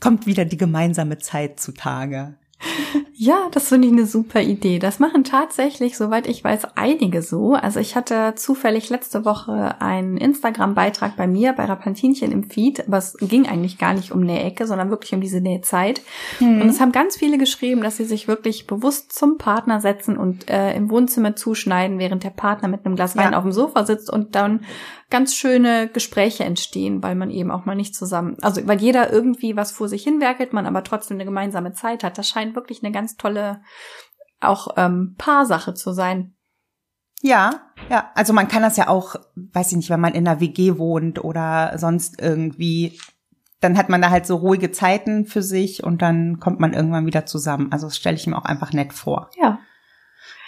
[0.00, 2.36] kommt wieder die gemeinsame Zeit zutage.
[3.14, 4.80] Ja, das finde ich eine super Idee.
[4.80, 7.54] Das machen tatsächlich, soweit ich weiß, einige so.
[7.54, 12.98] Also ich hatte zufällig letzte Woche einen Instagram-Beitrag bei mir, bei Rapantinchen im Feed, aber
[12.98, 16.00] es ging eigentlich gar nicht um Nähecke, sondern wirklich um diese Nähzeit.
[16.40, 16.62] Mhm.
[16.62, 20.50] Und es haben ganz viele geschrieben, dass sie sich wirklich bewusst zum Partner setzen und
[20.50, 23.38] äh, im Wohnzimmer zuschneiden, während der Partner mit einem Glas Wein ja.
[23.38, 24.64] auf dem Sofa sitzt und dann
[25.12, 29.56] ganz schöne Gespräche entstehen, weil man eben auch mal nicht zusammen, also weil jeder irgendwie
[29.56, 32.16] was vor sich hinwerkelt, man aber trotzdem eine gemeinsame Zeit hat.
[32.16, 33.60] Das scheint wirklich eine ganz tolle
[34.40, 36.34] auch ähm, Paarsache zu sein.
[37.20, 40.40] Ja, ja, also man kann das ja auch, weiß ich nicht, wenn man in einer
[40.40, 42.98] WG wohnt oder sonst irgendwie,
[43.60, 47.06] dann hat man da halt so ruhige Zeiten für sich und dann kommt man irgendwann
[47.06, 47.70] wieder zusammen.
[47.70, 49.30] Also das stelle ich mir auch einfach nett vor.
[49.36, 49.60] Ja.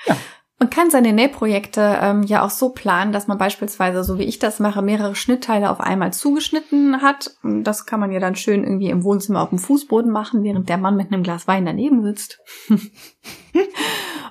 [0.07, 0.17] Ja.
[0.65, 4.39] Man kann seine Nähprojekte ähm, ja auch so planen, dass man beispielsweise, so wie ich
[4.39, 7.37] das mache, mehrere Schnittteile auf einmal zugeschnitten hat.
[7.43, 10.79] Das kann man ja dann schön irgendwie im Wohnzimmer auf dem Fußboden machen, während der
[10.79, 12.41] Mann mit einem Glas Wein daneben sitzt.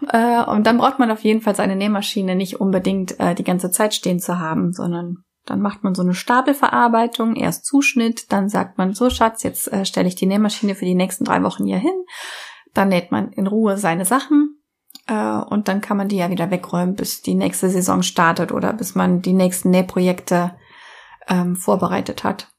[0.09, 3.69] äh, und dann braucht man auf jeden Fall seine Nähmaschine nicht unbedingt äh, die ganze
[3.69, 8.79] Zeit stehen zu haben, sondern dann macht man so eine Stapelverarbeitung, erst Zuschnitt, dann sagt
[8.79, 11.77] man, so Schatz, jetzt äh, stelle ich die Nähmaschine für die nächsten drei Wochen hier
[11.77, 12.05] hin.
[12.73, 14.62] Dann näht man in Ruhe seine Sachen
[15.07, 18.73] äh, und dann kann man die ja wieder wegräumen, bis die nächste Saison startet oder
[18.73, 20.55] bis man die nächsten Nähprojekte
[21.27, 22.49] ähm, vorbereitet hat.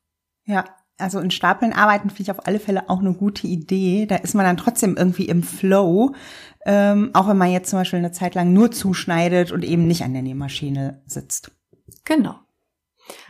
[0.44, 0.64] Ja,
[0.98, 4.06] also in Stapeln arbeiten finde ich auf alle Fälle auch eine gute Idee.
[4.06, 6.14] Da ist man dann trotzdem irgendwie im Flow,
[6.64, 10.04] ähm, auch wenn man jetzt zum Beispiel eine Zeit lang nur zuschneidet und eben nicht
[10.04, 11.50] an der Nähmaschine sitzt.
[12.04, 12.36] Genau.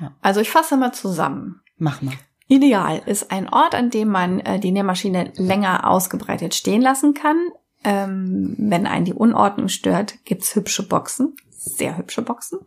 [0.01, 0.15] Ja.
[0.21, 1.63] Also ich fasse mal zusammen.
[1.77, 2.15] Mach mal.
[2.47, 7.39] Ideal ist ein Ort, an dem man äh, die Nähmaschine länger ausgebreitet stehen lassen kann,
[7.85, 11.37] ähm, wenn einen die Unordnung stört, gibt's hübsche Boxen.
[11.51, 12.61] Sehr hübsche Boxen.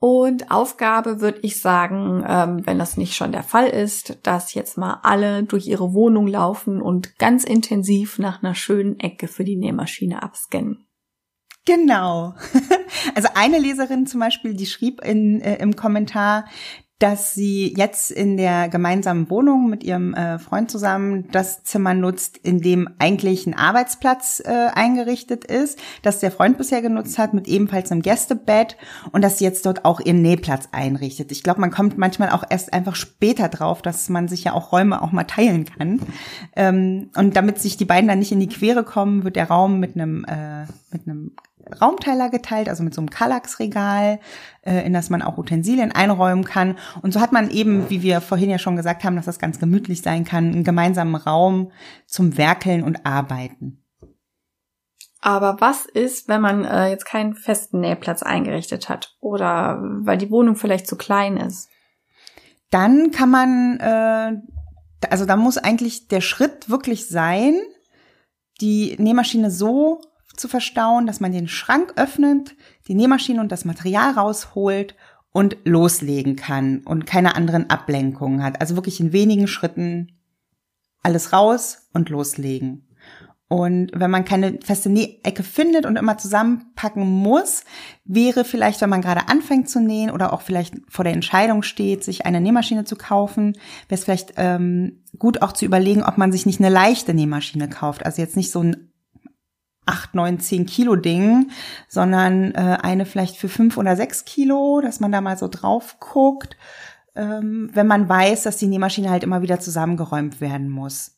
[0.00, 4.78] Und Aufgabe würde ich sagen, ähm, wenn das nicht schon der Fall ist, dass jetzt
[4.78, 9.56] mal alle durch ihre Wohnung laufen und ganz intensiv nach einer schönen Ecke für die
[9.56, 10.86] Nähmaschine abscannen.
[11.64, 12.34] Genau.
[13.14, 16.46] Also eine Leserin zum Beispiel, die schrieb in, äh, im Kommentar,
[16.98, 22.38] dass sie jetzt in der gemeinsamen Wohnung mit ihrem äh, Freund zusammen das Zimmer nutzt,
[22.38, 27.46] in dem eigentlich ein Arbeitsplatz äh, eingerichtet ist, das der Freund bisher genutzt hat, mit
[27.46, 28.76] ebenfalls einem Gästebett
[29.12, 31.30] und dass sie jetzt dort auch ihren Nähplatz einrichtet.
[31.30, 34.72] Ich glaube, man kommt manchmal auch erst einfach später drauf, dass man sich ja auch
[34.72, 36.00] Räume auch mal teilen kann.
[36.56, 39.78] Ähm, und damit sich die beiden dann nicht in die Quere kommen, wird der Raum
[39.78, 41.32] mit einem äh, mit einem
[41.80, 44.20] Raumteiler geteilt, also mit so einem Kallax-Regal,
[44.62, 46.76] äh, in das man auch Utensilien einräumen kann.
[47.02, 49.58] Und so hat man eben, wie wir vorhin ja schon gesagt haben, dass das ganz
[49.58, 51.72] gemütlich sein kann, einen gemeinsamen Raum
[52.06, 53.82] zum Werkeln und Arbeiten.
[55.20, 60.30] Aber was ist, wenn man äh, jetzt keinen festen Nähplatz eingerichtet hat oder weil die
[60.30, 61.68] Wohnung vielleicht zu klein ist?
[62.70, 67.54] Dann kann man, äh, also da muss eigentlich der Schritt wirklich sein,
[68.60, 70.00] die Nähmaschine so
[70.38, 74.94] zu verstauen, dass man den Schrank öffnet, die Nähmaschine und das Material rausholt
[75.32, 78.60] und loslegen kann und keine anderen Ablenkungen hat.
[78.60, 80.18] Also wirklich in wenigen Schritten
[81.02, 82.88] alles raus und loslegen.
[83.48, 87.64] Und wenn man keine feste Nähecke findet und immer zusammenpacken muss,
[88.04, 92.04] wäre vielleicht, wenn man gerade anfängt zu nähen oder auch vielleicht vor der Entscheidung steht,
[92.04, 93.54] sich eine Nähmaschine zu kaufen,
[93.88, 97.70] wäre es vielleicht ähm, gut auch zu überlegen, ob man sich nicht eine leichte Nähmaschine
[97.70, 98.04] kauft.
[98.04, 98.92] Also jetzt nicht so ein
[99.88, 101.50] 8, 9, 10 Kilo Ding,
[101.88, 105.96] sondern äh, eine vielleicht für fünf oder sechs Kilo, dass man da mal so drauf
[105.98, 106.56] guckt,
[107.16, 111.16] ähm, wenn man weiß, dass die Nähmaschine halt immer wieder zusammengeräumt werden muss.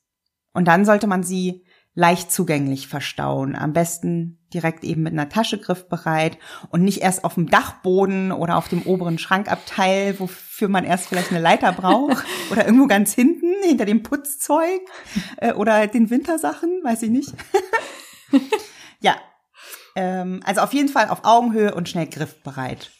[0.52, 3.56] Und dann sollte man sie leicht zugänglich verstauen.
[3.56, 6.38] Am besten direkt eben mit einer Tasche griffbereit
[6.70, 11.30] und nicht erst auf dem Dachboden oder auf dem oberen Schrankabteil, wofür man erst vielleicht
[11.30, 14.80] eine Leiter braucht oder irgendwo ganz hinten hinter dem Putzzeug
[15.38, 17.34] äh, oder den Wintersachen, weiß ich nicht.
[19.00, 19.16] ja.
[19.96, 22.90] Ähm, also auf jeden Fall auf Augenhöhe und schnell griffbereit.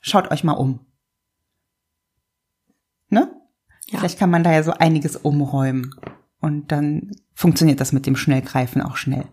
[0.00, 0.86] Schaut euch mal um.
[3.08, 3.30] Ne?
[3.86, 3.98] Ja.
[3.98, 5.94] Vielleicht kann man da ja so einiges umräumen.
[6.40, 9.26] Und dann funktioniert das mit dem Schnellgreifen auch schnell.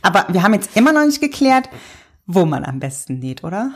[0.00, 1.68] Aber wir haben jetzt immer noch nicht geklärt,
[2.24, 3.72] wo man am besten näht, oder?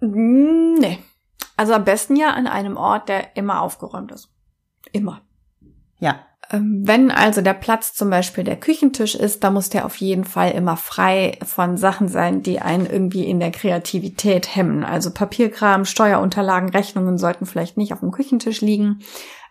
[0.00, 0.98] Mm, nee.
[1.56, 4.32] Also am besten ja an einem Ort, der immer aufgeräumt ist.
[4.92, 5.22] Immer.
[5.98, 6.26] Ja.
[6.50, 10.24] Ähm, wenn also der Platz zum Beispiel der Küchentisch ist, da muss der auf jeden
[10.24, 14.84] Fall immer frei von Sachen sein, die einen irgendwie in der Kreativität hemmen.
[14.84, 19.00] Also Papierkram, Steuerunterlagen, Rechnungen sollten vielleicht nicht auf dem Küchentisch liegen.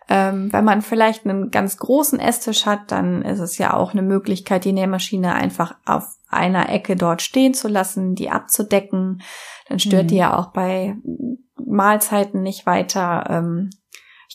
[0.08, 4.02] Ähm, wenn man vielleicht einen ganz großen Esstisch hat, dann ist es ja auch eine
[4.02, 9.22] Möglichkeit, die Nähmaschine einfach auf einer Ecke dort stehen zu lassen, die abzudecken.
[9.68, 10.08] Dann stört mhm.
[10.08, 10.96] die ja auch bei
[11.64, 13.24] Mahlzeiten nicht weiter.
[13.28, 13.70] Ähm,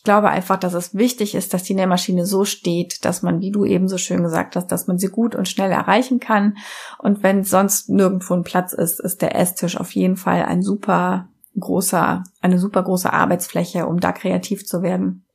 [0.05, 3.65] glaube einfach, dass es wichtig ist, dass die Nähmaschine so steht, dass man, wie du
[3.65, 6.55] eben so schön gesagt hast, dass man sie gut und schnell erreichen kann.
[6.99, 11.27] Und wenn sonst nirgendwo ein Platz ist, ist der Esstisch auf jeden Fall ein super
[11.59, 15.25] großer, eine super große Arbeitsfläche, um da kreativ zu werden.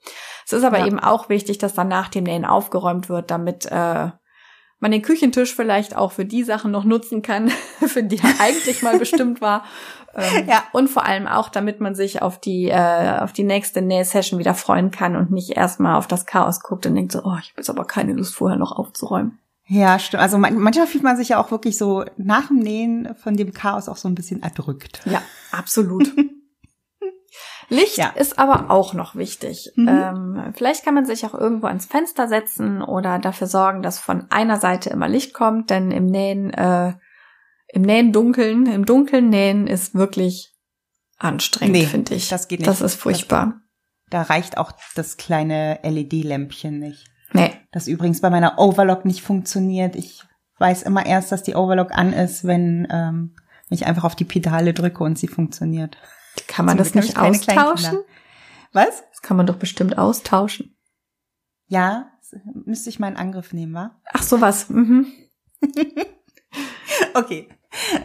[0.47, 0.87] Es ist aber ja.
[0.87, 4.11] eben auch wichtig, dass dann nach dem Nähen aufgeräumt wird, damit äh,
[4.81, 7.51] man den Küchentisch vielleicht auch für die Sachen noch nutzen kann,
[7.87, 9.65] für die er eigentlich mal bestimmt war.
[10.15, 10.65] Ähm, ja.
[10.73, 14.55] Und vor allem auch, damit man sich auf die, äh, auf die nächste Nähsession wieder
[14.55, 17.59] freuen kann und nicht erstmal auf das Chaos guckt und denkt so, oh, ich habe
[17.59, 19.39] jetzt aber keine Lust, vorher noch aufzuräumen.
[19.67, 20.23] Ja, stimmt.
[20.23, 23.89] Also manchmal fühlt man sich ja auch wirklich so nach dem Nähen von dem Chaos
[23.89, 25.01] auch so ein bisschen erdrückt.
[25.05, 26.13] Ja, absolut.
[27.71, 28.09] Licht ja.
[28.09, 29.73] ist aber auch noch wichtig.
[29.77, 29.89] Mhm.
[29.89, 34.27] Ähm, vielleicht kann man sich auch irgendwo ans Fenster setzen oder dafür sorgen, dass von
[34.31, 36.95] einer Seite immer Licht kommt, denn im Nähen, äh,
[37.69, 40.53] im Nähen dunkeln, im Dunkeln nähen ist wirklich
[41.17, 42.29] anstrengend, nee, finde ich.
[42.29, 42.69] Das geht nicht.
[42.69, 43.61] Das ist furchtbar.
[44.11, 47.07] Das, da reicht auch das kleine LED-Lämpchen nicht.
[47.33, 47.53] Nee.
[47.71, 49.95] Das übrigens bei meiner Overlock nicht funktioniert.
[49.95, 50.25] Ich
[50.59, 53.37] weiß immer erst, dass die Overlock an ist, wenn ähm,
[53.69, 55.97] ich einfach auf die Pedale drücke und sie funktioniert.
[56.47, 58.01] Kann man das nicht austauschen?
[58.73, 59.03] Was?
[59.11, 60.77] Das kann man doch bestimmt austauschen.
[61.67, 62.11] Ja,
[62.65, 64.01] müsste ich mal in Angriff nehmen, wa?
[64.13, 64.69] Ach, sowas.
[64.69, 65.07] Mhm.
[67.15, 67.49] okay.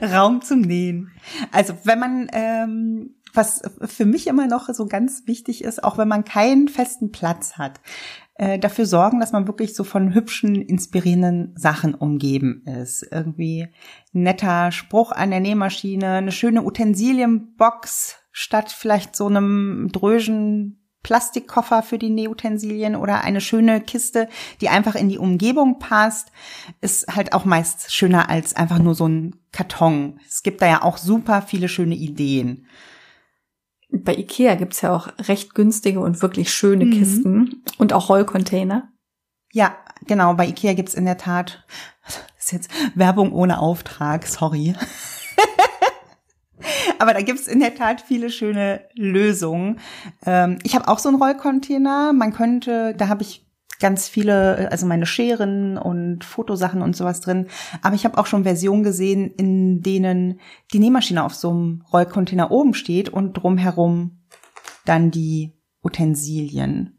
[0.01, 1.11] Raum zum Nähen.
[1.51, 6.07] Also wenn man, ähm, was für mich immer noch so ganz wichtig ist, auch wenn
[6.07, 7.81] man keinen festen Platz hat,
[8.35, 13.07] äh, dafür sorgen, dass man wirklich so von hübschen, inspirierenden Sachen umgeben ist.
[13.09, 13.69] Irgendwie
[14.11, 21.99] netter Spruch an der Nähmaschine, eine schöne Utensilienbox statt vielleicht so einem drögen Plastikkoffer für
[21.99, 24.27] die Nähutensilien oder eine schöne Kiste,
[24.59, 26.31] die einfach in die Umgebung passt,
[26.81, 30.19] ist halt auch meist schöner als einfach nur so ein Karton.
[30.27, 32.65] Es gibt da ja auch super viele schöne Ideen
[33.91, 36.91] bei Ikea gibt's ja auch recht günstige und wirklich schöne mhm.
[36.91, 38.89] Kisten und auch Rollcontainer.
[39.51, 41.65] Ja, genau, bei Ikea gibt's in der Tat,
[42.05, 44.75] das ist jetzt Werbung ohne Auftrag, sorry.
[46.99, 49.79] Aber da gibt's in der Tat viele schöne Lösungen.
[50.25, 52.13] Ähm, ich habe auch so einen Rollcontainer.
[52.13, 53.44] Man könnte, da habe ich
[53.79, 57.47] ganz viele, also meine Scheren und Fotosachen und sowas drin.
[57.81, 60.39] Aber ich habe auch schon Versionen gesehen, in denen
[60.73, 64.19] die Nähmaschine auf so einem Rollcontainer oben steht und drumherum
[64.85, 66.91] dann die Utensilien.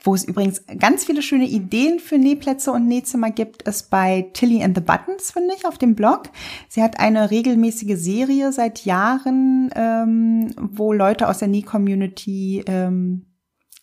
[0.00, 4.62] Wo es übrigens ganz viele schöne Ideen für Nähplätze und Nähzimmer gibt, ist bei Tilly
[4.62, 6.30] and the Buttons, finde ich, auf dem Blog.
[6.68, 13.26] Sie hat eine regelmäßige Serie seit Jahren, ähm, wo Leute aus der Näh-Community ähm,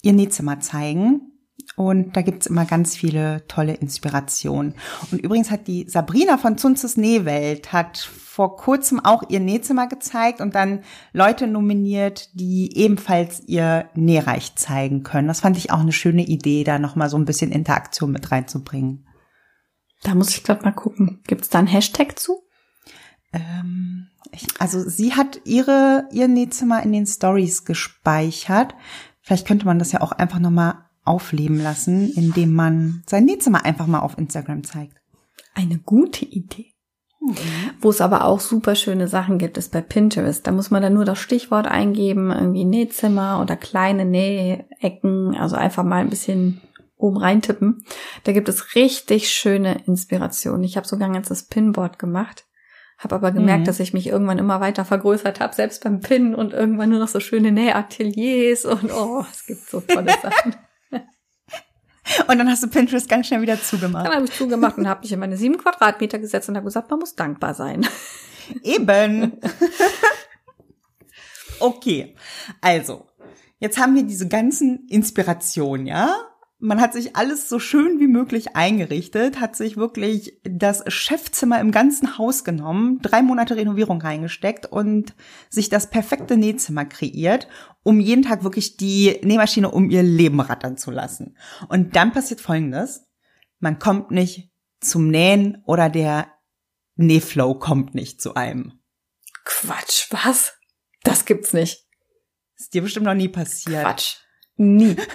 [0.04, 1.35] ihr Nähzimmer zeigen.
[1.76, 4.76] Und da gibt's immer ganz viele tolle Inspirationen.
[5.12, 10.42] Und übrigens hat die Sabrina von Zunzes Nähwelt hat vor kurzem auch ihr Nähzimmer gezeigt
[10.42, 15.28] und dann Leute nominiert, die ebenfalls ihr Nähreich zeigen können.
[15.28, 19.08] Das fand ich auch eine schöne Idee, da nochmal so ein bisschen Interaktion mit reinzubringen.
[20.04, 21.22] Da muss ich gerade mal gucken.
[21.28, 22.44] Gibt's da einen Hashtag zu?
[23.34, 28.76] Ähm, ich, also sie hat ihre ihr Nähzimmer in den Stories gespeichert.
[29.22, 33.88] Vielleicht könnte man das ja auch einfach nochmal aufleben lassen, indem man sein Nähzimmer einfach
[33.88, 34.98] mal auf Instagram zeigt.
[35.54, 36.74] Eine gute Idee.
[37.22, 37.36] Mhm.
[37.82, 40.46] Wo es aber auch super schöne Sachen gibt, ist bei Pinterest.
[40.46, 45.84] Da muss man dann nur das Stichwort eingeben, irgendwie Nähzimmer oder kleine Nähecken, also einfach
[45.84, 46.62] mal ein bisschen
[46.98, 47.84] oben reintippen.
[48.24, 50.64] Da gibt es richtig schöne Inspirationen.
[50.64, 52.46] Ich habe sogar ein ganzes Pinboard gemacht,
[52.98, 53.66] habe aber gemerkt, mhm.
[53.66, 57.08] dass ich mich irgendwann immer weiter vergrößert habe, selbst beim Pin und irgendwann nur noch
[57.08, 60.56] so schöne Nähateliers und oh, es gibt so tolle Sachen.
[62.28, 64.06] Und dann hast du Pinterest ganz schnell wieder zugemacht.
[64.06, 66.90] Dann habe ich zugemacht und habe mich in meine sieben Quadratmeter gesetzt und habe gesagt,
[66.90, 67.88] man muss dankbar sein.
[68.64, 69.40] Eben.
[71.60, 72.16] okay,
[72.62, 73.08] also
[73.60, 76.16] jetzt haben wir diese ganzen Inspirationen, ja?
[76.66, 81.72] Man hat sich alles so schön wie möglich eingerichtet, hat sich wirklich das Chefzimmer im
[81.72, 85.14] ganzen Haus genommen, drei Monate Renovierung reingesteckt und
[85.50, 87.48] sich das perfekte Nähzimmer kreiert,
[87.84, 91.38] um jeden Tag wirklich die Nähmaschine um ihr Leben rattern zu lassen.
[91.70, 93.06] Und dann passiert Folgendes.
[93.60, 94.52] Man kommt nicht
[94.82, 96.32] zum Nähen oder der
[96.96, 98.80] Nähflow kommt nicht zu einem.
[99.44, 100.54] Quatsch, was?
[101.04, 101.86] Das gibt's nicht.
[102.56, 103.84] Ist dir bestimmt noch nie passiert.
[103.84, 104.16] Quatsch.
[104.58, 104.96] Nie.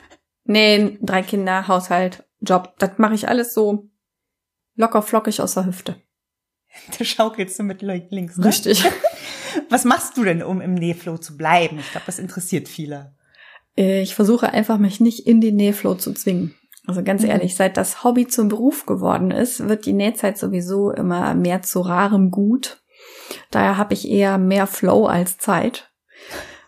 [0.45, 3.91] Nee, drei Kinder, Haushalt, Job, das mache ich alles so
[4.75, 5.97] locker flockig aus der Hüfte.
[6.99, 8.37] Da schaukelst du mit links.
[8.37, 8.47] Ne?
[8.47, 8.85] Richtig.
[9.69, 11.81] Was machst du denn, um im Nähflow zu bleiben?
[11.81, 13.17] Ich glaube, das interessiert viele.
[13.75, 16.55] Ich versuche einfach, mich nicht in den Nähflow zu zwingen.
[16.87, 17.31] Also ganz mhm.
[17.31, 21.81] ehrlich, seit das Hobby zum Beruf geworden ist, wird die Nähzeit sowieso immer mehr zu
[21.81, 22.83] rarem Gut.
[23.51, 25.91] Daher habe ich eher mehr Flow als Zeit,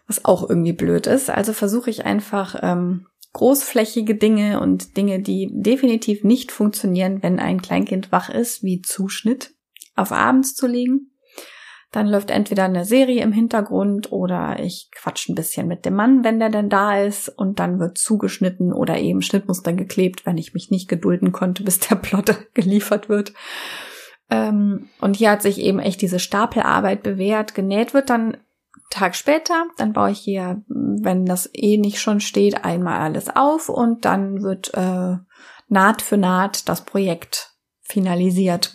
[0.07, 1.31] was auch irgendwie blöd ist.
[1.31, 7.63] Also versuche ich einfach ähm, großflächige Dinge und Dinge, die definitiv nicht funktionieren, wenn ein
[7.63, 9.55] Kleinkind wach ist, wie Zuschnitt,
[9.97, 11.09] auf abends zu legen.
[11.93, 16.25] Dann läuft entweder eine Serie im Hintergrund oder ich quatsch ein bisschen mit dem Mann,
[16.25, 20.55] wenn der denn da ist und dann wird zugeschnitten oder eben Schnittmuster geklebt, wenn ich
[20.55, 23.35] mich nicht gedulden konnte, bis der Plotter geliefert wird.
[24.31, 27.55] Ähm, und hier hat sich eben echt diese Stapelarbeit bewährt.
[27.55, 28.39] Genäht wird dann
[28.93, 33.69] Tag später, dann baue ich hier, wenn das eh nicht schon steht, einmal alles auf
[33.69, 35.17] und dann wird äh,
[35.69, 38.75] Naht für Naht das Projekt finalisiert.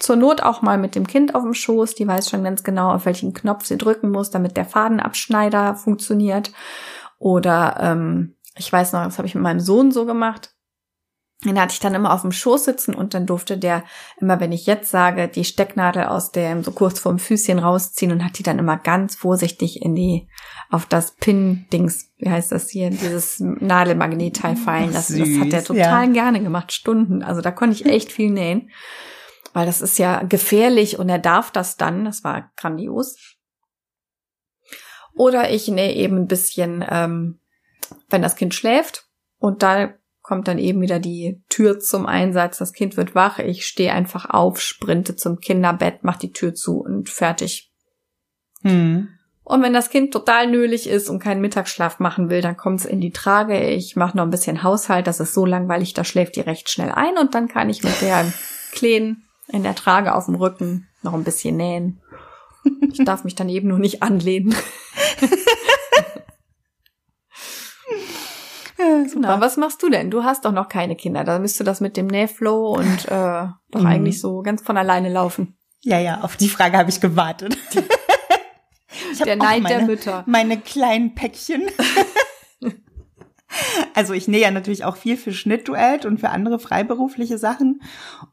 [0.00, 1.94] Zur Not auch mal mit dem Kind auf dem Schoß.
[1.94, 6.50] Die weiß schon ganz genau, auf welchen Knopf sie drücken muss, damit der Fadenabschneider funktioniert.
[7.18, 10.53] Oder ähm, ich weiß noch, das habe ich mit meinem Sohn so gemacht.
[11.44, 13.84] Den hatte ich dann immer auf dem Schoß sitzen und dann durfte der
[14.18, 18.24] immer, wenn ich jetzt sage, die Stecknadel aus dem so kurz vorm Füßchen rausziehen und
[18.24, 20.28] hat die dann immer ganz vorsichtig in die
[20.70, 25.18] auf das Pin-Dings, wie heißt das hier, dieses Nadelmagnetteil fallen lassen.
[25.18, 26.12] das hat er total ja.
[26.12, 27.22] gerne gemacht, Stunden.
[27.22, 28.70] Also da konnte ich echt viel nähen
[29.54, 32.04] weil das ist ja gefährlich und er darf das dann.
[32.04, 33.16] Das war grandios.
[35.14, 37.40] Oder ich nähe eben ein bisschen, ähm,
[38.10, 39.94] wenn das Kind schläft und da
[40.24, 42.56] kommt dann eben wieder die Tür zum Einsatz.
[42.56, 43.38] Das Kind wird wach.
[43.38, 47.70] Ich stehe einfach auf, sprinte zum Kinderbett, mach die Tür zu und fertig.
[48.62, 49.10] Hm.
[49.44, 52.86] Und wenn das Kind total nölig ist und keinen Mittagsschlaf machen will, dann kommt es
[52.86, 53.68] in die Trage.
[53.68, 55.06] Ich mache noch ein bisschen Haushalt.
[55.06, 58.00] Das ist so langweilig, da schläft die recht schnell ein und dann kann ich mit
[58.00, 58.24] der
[58.72, 62.00] Kleinen in der Trage auf dem Rücken noch ein bisschen nähen.
[62.90, 64.54] Ich darf mich dann eben nur nicht anlehnen.
[69.14, 69.40] ja, genau.
[69.40, 70.10] Was machst du denn?
[70.10, 71.24] Du hast doch noch keine Kinder.
[71.24, 73.86] Da müsste das mit dem Nähflow und äh, doch mhm.
[73.86, 75.56] eigentlich so ganz von alleine laufen.
[75.80, 77.56] Ja, ja, auf die Frage habe ich gewartet.
[79.12, 80.24] ich der Neid meine, der Mütter.
[80.26, 81.62] Meine kleinen Päckchen.
[83.94, 87.80] Also ich nähe ja natürlich auch viel für Schnittduett und für andere freiberufliche Sachen.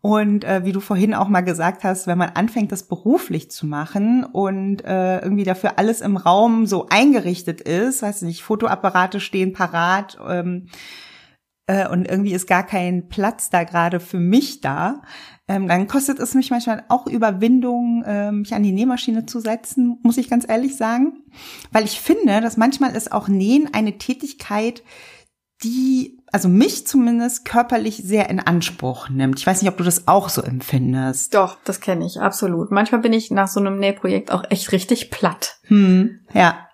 [0.02, 3.68] Und äh, wie du vorhin auch mal gesagt hast, wenn man anfängt, das beruflich zu
[3.68, 9.54] machen und äh, irgendwie dafür alles im Raum so eingerichtet ist, weiß nicht, Fotoapparate stehen
[9.54, 10.68] parat ähm,
[11.68, 15.02] äh, und irgendwie ist gar kein Platz da gerade für mich da,
[15.48, 20.00] ähm, dann kostet es mich manchmal auch Überwindung, äh, mich an die Nähmaschine zu setzen,
[20.02, 21.24] muss ich ganz ehrlich sagen.
[21.72, 24.82] Weil ich finde, dass manchmal ist auch Nähen eine Tätigkeit,
[25.64, 29.40] die, also mich zumindest körperlich sehr in Anspruch nimmt.
[29.40, 31.36] Ich weiß nicht, ob du das auch so empfindest.
[31.36, 32.72] Doch, das kenne ich, absolut.
[32.72, 35.60] Manchmal bin ich nach so einem Nähprojekt auch echt richtig platt.
[35.66, 36.68] Hm, ja.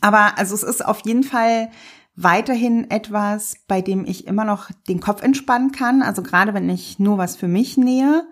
[0.00, 1.70] Aber also es ist auf jeden Fall
[2.16, 6.02] weiterhin etwas, bei dem ich immer noch den Kopf entspannen kann.
[6.02, 8.26] Also gerade wenn ich nur was für mich nähe,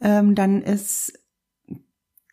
[0.00, 1.12] ähm, dann ist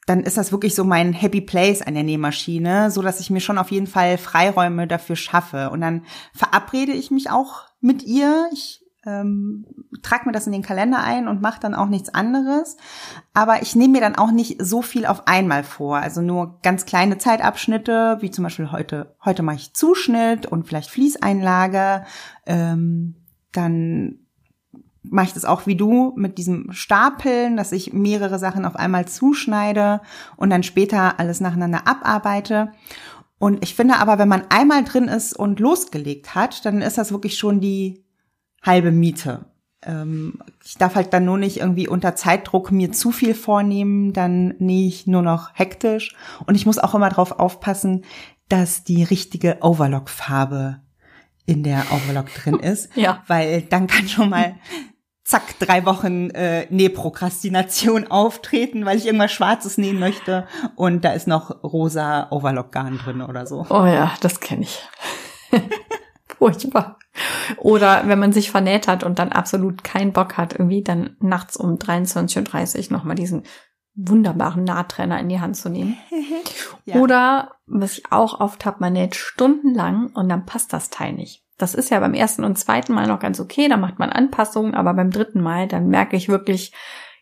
[0.06, 3.40] dann ist das wirklich so mein Happy Place an der Nähmaschine, so dass ich mir
[3.40, 5.72] schon auf jeden Fall Freiräume dafür schaffe.
[5.72, 8.48] Und dann verabrede ich mich auch mit ihr.
[8.54, 9.66] Ich ähm,
[10.02, 12.78] trage mir das in den Kalender ein und mache dann auch nichts anderes.
[13.34, 15.98] Aber ich nehme mir dann auch nicht so viel auf einmal vor.
[15.98, 20.90] Also nur ganz kleine Zeitabschnitte, wie zum Beispiel heute, heute mache ich Zuschnitt und vielleicht
[20.90, 22.06] Fließeinlage.
[22.46, 23.16] Ähm,
[23.52, 24.20] dann
[25.04, 29.08] mache ich das auch wie du mit diesem Stapeln, dass ich mehrere Sachen auf einmal
[29.08, 30.02] zuschneide
[30.36, 32.72] und dann später alles nacheinander abarbeite.
[33.38, 37.12] Und ich finde aber, wenn man einmal drin ist und losgelegt hat, dann ist das
[37.12, 38.05] wirklich schon die
[38.66, 39.46] halbe Miete.
[39.84, 44.56] Ähm, ich darf halt dann nur nicht irgendwie unter Zeitdruck mir zu viel vornehmen, dann
[44.60, 46.16] nähe ich nur noch hektisch.
[46.46, 48.04] Und ich muss auch immer darauf aufpassen,
[48.50, 50.82] dass die richtige Overlock-Farbe
[51.46, 52.90] in der Overlock drin ist.
[52.96, 53.24] ja.
[53.28, 54.56] Weil dann kann schon mal
[55.24, 61.28] zack, drei Wochen äh, Nähprokrastination auftreten, weil ich irgendwas Schwarzes nähen möchte und da ist
[61.28, 63.66] noch rosa Overlock-Garn drin oder so.
[63.70, 64.82] Oh ja, das kenne ich.
[66.38, 67.00] Furchtbar.
[67.58, 71.58] Oder wenn man sich vernäht hat und dann absolut keinen Bock hat, irgendwie dann nachts
[71.58, 73.44] um 23.30 Uhr nochmal diesen
[73.96, 75.98] wunderbaren Nahtrenner in die Hand zu nehmen.
[76.86, 76.98] ja.
[76.98, 81.44] Oder, was ich auch oft habe, man näht stundenlang und dann passt das Teil nicht.
[81.58, 84.76] Das ist ja beim ersten und zweiten Mal noch ganz okay, da macht man Anpassungen,
[84.76, 86.74] aber beim dritten Mal, dann merke ich wirklich,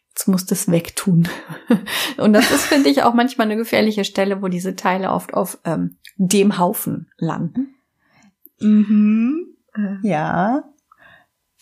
[0.10, 1.30] jetzt muss das wegtun.
[2.18, 5.60] und das ist, finde ich, auch manchmal eine gefährliche Stelle, wo diese Teile oft auf
[5.66, 7.76] ähm, dem Haufen landen.
[8.60, 9.53] Mhm.
[9.76, 10.08] Äh.
[10.08, 10.64] Ja,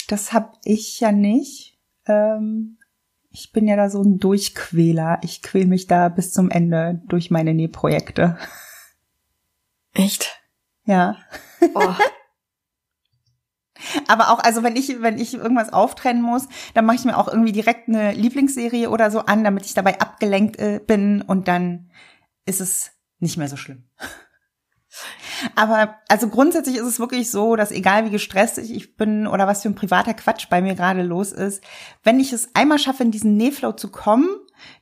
[0.07, 1.80] das hab ich ja nicht.
[2.05, 2.78] Ähm,
[3.30, 5.20] ich bin ja da so ein Durchquäler.
[5.24, 8.38] Ich quäl mich da bis zum Ende durch meine Nähprojekte.
[9.93, 10.41] Echt?
[10.86, 11.18] Ja.
[11.74, 11.93] Oh.
[14.07, 17.28] Aber auch, also wenn ich, wenn ich irgendwas auftrennen muss, dann mache ich mir auch
[17.28, 21.89] irgendwie direkt eine Lieblingsserie oder so an, damit ich dabei abgelenkt äh, bin und dann
[22.45, 23.84] ist es nicht mehr so schlimm.
[25.56, 29.62] Aber also grundsätzlich ist es wirklich so, dass egal wie gestresst ich bin oder was
[29.62, 31.64] für ein privater Quatsch bei mir gerade los ist,
[32.04, 34.28] wenn ich es einmal schaffe, in diesen Nähflow zu kommen,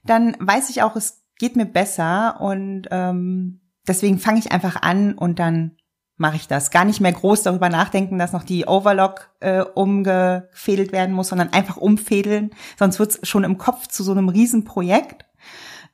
[0.04, 5.14] dann weiß ich auch, es geht mir besser und ähm, deswegen fange ich einfach an
[5.14, 5.78] und dann
[6.20, 6.70] mache ich das.
[6.70, 11.54] Gar nicht mehr groß darüber nachdenken, dass noch die Overlock äh, umgefädelt werden muss, sondern
[11.54, 12.52] einfach umfädeln.
[12.78, 15.26] Sonst wird's schon im Kopf zu so einem Riesenprojekt.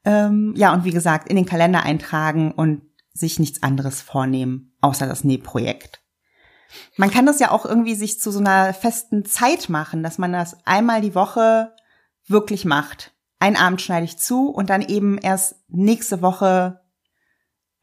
[0.03, 2.82] Ähm, ja, und wie gesagt, in den Kalender eintragen und
[3.16, 6.01] sich nichts anderes vornehmen, außer das Nähprojekt.
[6.97, 10.34] Man kann das ja auch irgendwie sich zu so einer festen Zeit machen, dass man
[10.34, 11.74] das einmal die Woche
[12.28, 13.13] wirklich macht.
[13.39, 16.82] Ein Abend schneide ich zu und dann eben erst nächste Woche,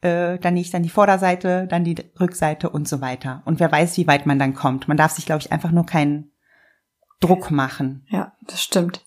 [0.01, 3.41] äh, dann nähe ich dann die Vorderseite, dann die Rückseite und so weiter.
[3.45, 4.87] Und wer weiß, wie weit man dann kommt.
[4.87, 6.31] Man darf sich, glaube ich, einfach nur keinen
[7.19, 8.05] Druck machen.
[8.09, 9.05] Ja, das stimmt.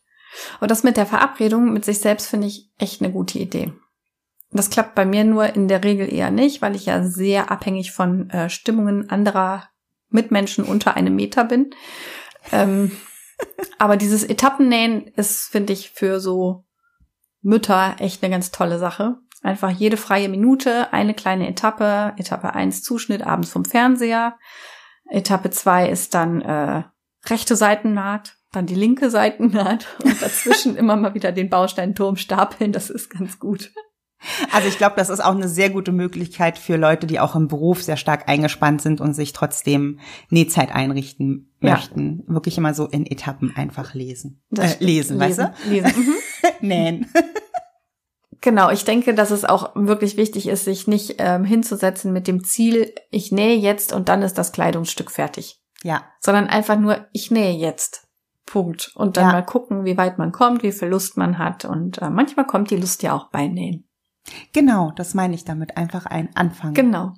[0.61, 3.73] Und das mit der Verabredung mit sich selbst finde ich echt eine gute Idee.
[4.51, 7.93] Das klappt bei mir nur in der Regel eher nicht, weil ich ja sehr abhängig
[7.93, 9.69] von äh, Stimmungen anderer
[10.09, 11.71] Mitmenschen unter einem Meter bin.
[12.53, 12.93] Ähm,
[13.79, 16.65] aber dieses Etappennähen ist, finde ich, für so
[17.43, 19.17] Mütter echt eine ganz tolle Sache.
[19.43, 22.15] Einfach jede freie Minute eine kleine Etappe.
[22.17, 24.37] Etappe eins Zuschnitt abends vom Fernseher.
[25.09, 26.83] Etappe zwei ist dann äh,
[27.27, 32.73] rechte Seitennaht, dann die linke Seitennaht und dazwischen immer mal wieder den Bausteinturm stapeln.
[32.73, 33.71] Das ist ganz gut.
[34.53, 37.49] Also ich glaube, das ist auch eine sehr gute Möglichkeit für Leute, die auch im
[37.49, 40.01] Beruf sehr stark eingespannt sind und sich trotzdem
[40.31, 42.25] Nähzeit einrichten möchten.
[42.27, 42.35] Ja.
[42.35, 44.43] Wirklich immer so in Etappen einfach lesen.
[44.57, 45.55] Äh, lesen, lesen, weißt du?
[45.69, 45.93] Lesen.
[45.97, 46.15] Mhm.
[46.67, 47.07] Nähen.
[48.41, 52.45] Genau, ich denke, dass es auch wirklich wichtig ist, sich nicht ähm, hinzusetzen mit dem
[52.45, 55.61] Ziel, ich nähe jetzt und dann ist das Kleidungsstück fertig.
[55.83, 56.05] Ja.
[56.21, 58.07] Sondern einfach nur, ich nähe jetzt.
[58.45, 58.93] Punkt.
[58.95, 59.33] Und dann ja.
[59.33, 61.65] mal gucken, wie weit man kommt, wie viel Lust man hat.
[61.65, 63.86] Und äh, manchmal kommt die Lust ja auch beim Nähen.
[64.53, 65.77] Genau, das meine ich damit.
[65.77, 66.75] Einfach ein Anfang.
[66.75, 67.15] Genau.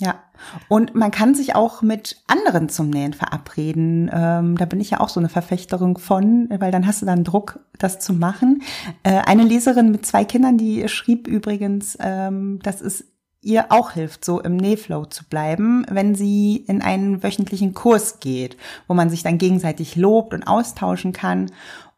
[0.00, 0.22] Ja.
[0.68, 4.08] Und man kann sich auch mit anderen zum Nähen verabreden.
[4.12, 7.24] Ähm, da bin ich ja auch so eine Verfechterin von, weil dann hast du dann
[7.24, 8.62] Druck, das zu machen.
[9.02, 13.06] Äh, eine Leserin mit zwei Kindern, die schrieb übrigens, ähm, dass es
[13.40, 18.56] ihr auch hilft, so im Nähflow zu bleiben, wenn sie in einen wöchentlichen Kurs geht,
[18.86, 21.50] wo man sich dann gegenseitig lobt und austauschen kann.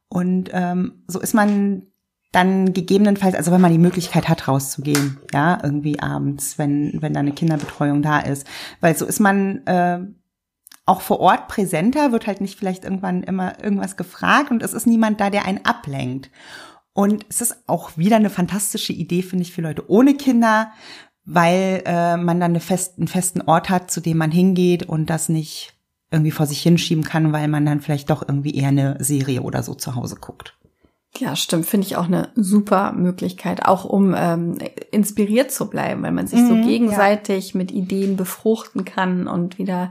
[0.09, 1.90] Und ähm, so ist man
[2.33, 7.21] dann gegebenenfalls, also wenn man die Möglichkeit hat, rauszugehen, ja, irgendwie abends, wenn, wenn da
[7.21, 8.47] eine Kinderbetreuung da ist.
[8.81, 10.01] Weil so ist man äh,
[10.87, 14.87] auch vor Ort präsenter, wird halt nicht vielleicht irgendwann immer irgendwas gefragt und es ist
[14.87, 16.31] niemand da, der einen ablenkt.
[16.93, 20.73] Und es ist auch wieder eine fantastische Idee, finde ich, für Leute ohne Kinder,
[21.25, 25.11] weil äh, man dann eine fest, einen festen Ort hat, zu dem man hingeht und
[25.11, 25.75] das nicht
[26.11, 29.63] irgendwie vor sich hinschieben kann, weil man dann vielleicht doch irgendwie eher eine Serie oder
[29.63, 30.57] so zu Hause guckt.
[31.19, 31.67] Ja, stimmt.
[31.67, 34.59] Finde ich auch eine super Möglichkeit, auch um ähm,
[34.91, 37.59] inspiriert zu bleiben, weil man sich mhm, so gegenseitig ja.
[37.59, 39.91] mit Ideen befruchten kann und wieder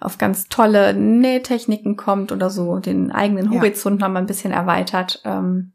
[0.00, 4.08] auf ganz tolle Nähtechniken kommt oder so, den eigenen Horizont ja.
[4.08, 5.22] noch mal ein bisschen erweitert.
[5.24, 5.72] Ähm,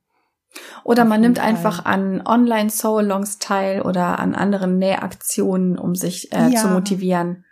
[0.84, 1.48] oder auf man nimmt Fall.
[1.48, 6.60] einfach an Online-Soul-Longs teil oder an anderen Nähaktionen, um sich äh, ja.
[6.60, 7.43] zu motivieren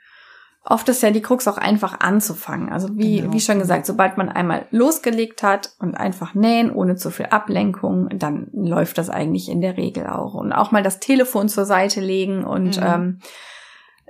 [0.63, 2.69] oft ist ja die Krux auch einfach anzufangen.
[2.69, 3.33] Also wie, genau.
[3.33, 8.09] wie schon gesagt, sobald man einmal losgelegt hat und einfach nähen, ohne zu viel Ablenkung,
[8.13, 10.35] dann läuft das eigentlich in der Regel auch.
[10.35, 12.85] Und auch mal das Telefon zur Seite legen und mhm.
[12.85, 13.19] ähm,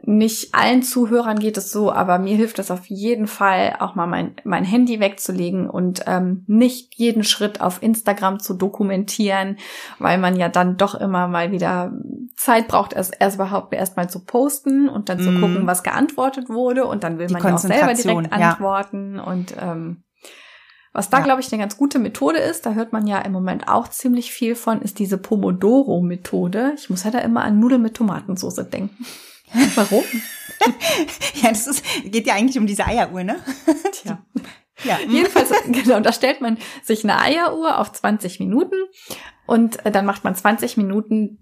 [0.04, 4.08] nicht allen Zuhörern geht es so, aber mir hilft es auf jeden Fall, auch mal
[4.08, 9.58] mein, mein Handy wegzulegen und ähm, nicht jeden Schritt auf Instagram zu dokumentieren,
[10.00, 11.94] weil man ja dann doch immer mal wieder
[12.36, 15.42] Zeit braucht, erst, erst überhaupt erst mal zu posten und dann zu mm.
[15.42, 19.24] gucken, was geantwortet wurde und dann will Die man ja auch selber direkt antworten ja.
[19.24, 20.04] und ähm,
[20.94, 21.24] was da, ja.
[21.24, 24.34] glaube ich, eine ganz gute Methode ist, da hört man ja im Moment auch ziemlich
[24.34, 26.74] viel von, ist diese Pomodoro-Methode.
[26.76, 29.06] Ich muss ja da immer an Nudeln mit Tomatensauce denken.
[29.76, 30.04] Warum?
[31.42, 33.40] ja, das ist, geht ja eigentlich um diese Eieruhr, ne?
[33.92, 34.24] Tja.
[34.84, 34.98] Ja.
[35.08, 38.74] Jedenfalls, genau, da stellt man sich eine Eieruhr auf 20 Minuten
[39.46, 41.38] und äh, dann macht man 20 Minuten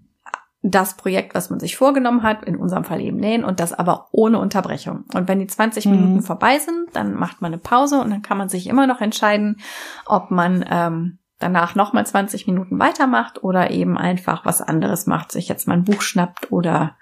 [0.62, 4.08] das Projekt, was man sich vorgenommen hat, in unserem Fall eben nähen und das aber
[4.12, 5.04] ohne Unterbrechung.
[5.14, 5.92] Und wenn die 20 mhm.
[5.92, 9.00] Minuten vorbei sind, dann macht man eine Pause und dann kann man sich immer noch
[9.00, 9.56] entscheiden,
[10.04, 15.48] ob man ähm, danach nochmal 20 Minuten weitermacht oder eben einfach was anderes macht, sich
[15.48, 16.96] jetzt mal ein Buch schnappt oder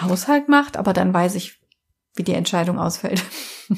[0.00, 1.60] Haushalt macht, aber dann weiß ich,
[2.14, 3.22] wie die Entscheidung ausfällt.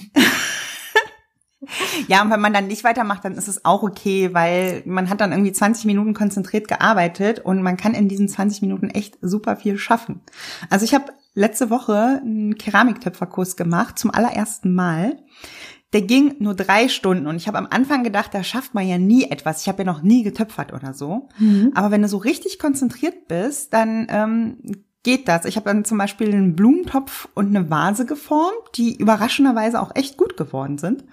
[2.09, 5.21] ja, und wenn man dann nicht weitermacht, dann ist es auch okay, weil man hat
[5.21, 9.57] dann irgendwie 20 Minuten konzentriert gearbeitet und man kann in diesen 20 Minuten echt super
[9.57, 10.21] viel schaffen.
[10.69, 15.19] Also ich habe letzte Woche einen Keramiktöpferkurs gemacht, zum allerersten Mal.
[15.93, 18.97] Der ging nur drei Stunden und ich habe am Anfang gedacht, da schafft man ja
[18.97, 19.63] nie etwas.
[19.63, 21.29] Ich habe ja noch nie getöpfert oder so.
[21.39, 21.73] Mhm.
[21.75, 24.59] Aber wenn du so richtig konzentriert bist, dann ähm,
[25.03, 25.45] geht das.
[25.45, 30.17] Ich habe dann zum Beispiel einen Blumentopf und eine Vase geformt, die überraschenderweise auch echt
[30.17, 31.05] gut geworden sind.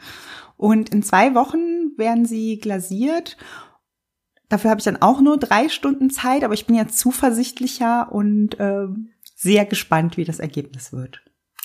[0.58, 3.38] Und in zwei Wochen werden sie glasiert.
[4.50, 8.60] Dafür habe ich dann auch nur drei Stunden Zeit, aber ich bin jetzt zuversichtlicher und
[8.60, 8.88] äh,
[9.36, 11.22] sehr gespannt, wie das Ergebnis wird.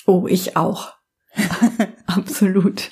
[0.07, 0.95] Oh, ich auch.
[2.07, 2.91] Absolut.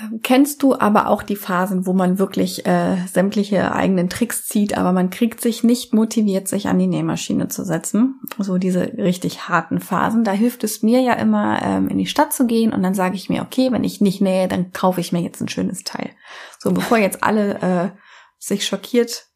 [0.00, 4.76] Ähm, kennst du aber auch die Phasen, wo man wirklich äh, sämtliche eigenen Tricks zieht,
[4.76, 8.20] aber man kriegt sich nicht motiviert, sich an die Nähmaschine zu setzen?
[8.38, 10.24] So diese richtig harten Phasen.
[10.24, 13.16] Da hilft es mir ja immer, ähm, in die Stadt zu gehen und dann sage
[13.16, 16.10] ich mir, okay, wenn ich nicht nähe, dann kaufe ich mir jetzt ein schönes Teil.
[16.58, 17.90] So bevor jetzt alle äh,
[18.38, 19.26] sich schockiert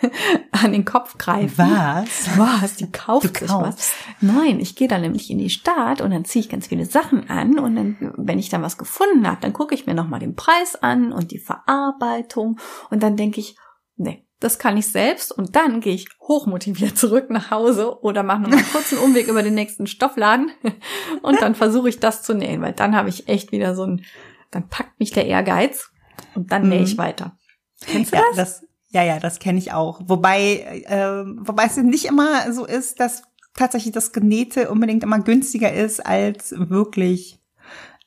[0.52, 1.68] an den Kopf greifen.
[1.68, 2.38] Was?
[2.38, 2.76] Was?
[2.76, 3.92] Die kauft sich was?
[4.20, 7.28] Nein, ich gehe dann nämlich in die Stadt und dann ziehe ich ganz viele Sachen
[7.30, 10.34] an und dann, wenn ich dann was gefunden habe, dann gucke ich mir nochmal den
[10.34, 12.58] Preis an und die Verarbeitung
[12.90, 13.56] und dann denke ich,
[13.96, 18.42] nee, das kann ich selbst und dann gehe ich hochmotiviert zurück nach Hause oder mache
[18.42, 20.50] noch einen kurzen Umweg über den nächsten Stoffladen
[21.22, 24.04] und dann versuche ich das zu nähen, weil dann habe ich echt wieder so ein,
[24.50, 25.90] dann packt mich der Ehrgeiz
[26.34, 26.98] und dann nähe ich mhm.
[26.98, 27.36] weiter.
[27.84, 28.36] Kennst du ja, das?
[28.36, 28.65] das?
[28.96, 30.00] Ja, ja, das kenne ich auch.
[30.06, 35.70] Wobei, äh, wobei es nicht immer so ist, dass tatsächlich das Genähte unbedingt immer günstiger
[35.70, 37.38] ist als wirklich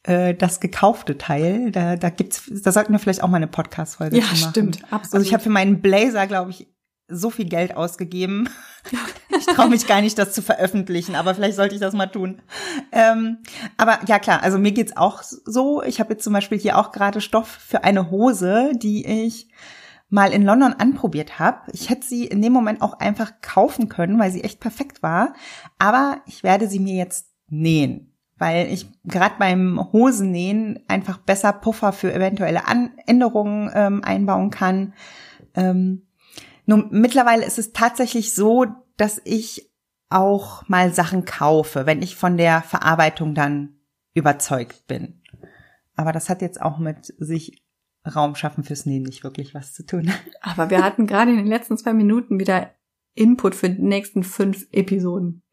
[0.02, 1.72] äh, das gekaufte Teil.
[1.72, 4.38] Da, da gibt's, da sollten wir vielleicht auch mal eine Podcast-Folge ja, machen.
[4.42, 5.14] Ja, stimmt, absolut.
[5.14, 6.74] Also ich habe für meinen Blazer, glaube ich,
[7.08, 8.50] so viel Geld ausgegeben.
[9.38, 12.42] Ich traue mich gar nicht, das zu veröffentlichen, aber vielleicht sollte ich das mal tun.
[12.92, 13.38] Ähm,
[13.78, 15.82] aber ja klar, also mir geht's auch so.
[15.84, 19.48] Ich habe jetzt zum Beispiel hier auch gerade Stoff für eine Hose, die ich
[20.10, 21.72] mal in London anprobiert habe.
[21.72, 25.34] Ich hätte sie in dem Moment auch einfach kaufen können, weil sie echt perfekt war.
[25.78, 31.94] Aber ich werde sie mir jetzt nähen, weil ich gerade beim Hosennähen einfach besser Puffer
[31.94, 32.64] für eventuelle
[33.06, 34.94] Änderungen ähm, einbauen kann.
[35.54, 36.08] Ähm,
[36.66, 38.66] nur mittlerweile ist es tatsächlich so,
[38.98, 39.72] dass ich
[40.10, 43.76] auch mal Sachen kaufe, wenn ich von der Verarbeitung dann
[44.16, 45.22] überzeugt bin.
[45.96, 47.64] Aber das hat jetzt auch mit sich
[48.06, 50.12] Raum schaffen fürs Nähen nicht wirklich was zu tun.
[50.42, 52.72] Aber wir hatten gerade in den letzten zwei Minuten wieder
[53.16, 55.44] Input für die nächsten fünf Episoden.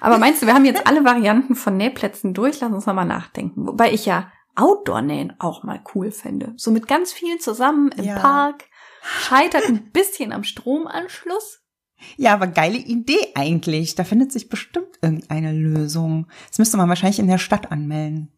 [0.00, 2.60] Aber meinst du, wir haben jetzt alle Varianten von Nähplätzen durch?
[2.60, 3.66] Lass uns nochmal nachdenken.
[3.66, 6.54] Wobei ich ja Outdoor-Nähen auch mal cool fände.
[6.56, 8.18] So mit ganz vielen zusammen im ja.
[8.18, 8.64] Park.
[9.02, 11.62] Scheitert ein bisschen am Stromanschluss.
[12.16, 13.94] Ja, aber geile Idee eigentlich.
[13.94, 16.28] Da findet sich bestimmt irgendeine Lösung.
[16.48, 18.35] Das müsste man wahrscheinlich in der Stadt anmelden.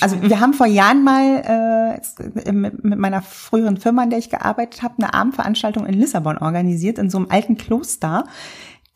[0.00, 2.00] Also wir haben vor Jahren mal
[2.46, 6.98] äh, mit, meiner früheren Firma, in der ich gearbeitet habe, eine Abendveranstaltung in Lissabon organisiert,
[6.98, 8.24] in so einem alten Kloster.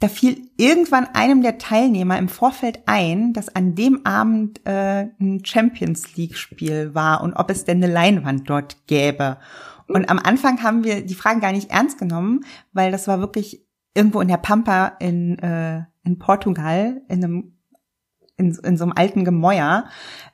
[0.01, 5.45] Da fiel irgendwann einem der Teilnehmer im Vorfeld ein, dass an dem Abend äh, ein
[5.45, 9.39] Champions League-Spiel war und ob es denn eine Leinwand dort gäbe.
[9.87, 13.65] Und am Anfang haben wir die Fragen gar nicht ernst genommen, weil das war wirklich
[13.95, 17.54] irgendwo in der Pampa in, äh, in Portugal, in einem
[18.37, 19.85] in, in so einem alten Gemäuer.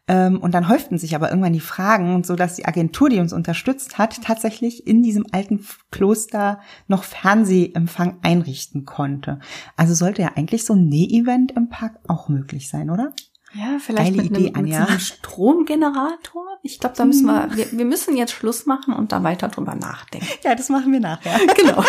[0.08, 3.32] Ähm, und dann häuften sich aber irgendwann die Fragen, so dass die Agentur, die uns
[3.32, 9.38] unterstützt hat, tatsächlich in diesem alten Kloster noch Fernsehempfang einrichten konnte.
[9.76, 13.12] Also sollte ja eigentlich so ein Näh-Event im Park auch möglich sein, oder?
[13.52, 16.46] Ja, vielleicht Geile mit, Idee, einem, mit so einem Stromgenerator.
[16.62, 17.56] Ich glaube, da müssen wir, hm.
[17.56, 20.28] wir, wir müssen jetzt Schluss machen und da weiter drüber nachdenken.
[20.42, 21.38] Ja, das machen wir nachher.
[21.56, 21.82] Genau.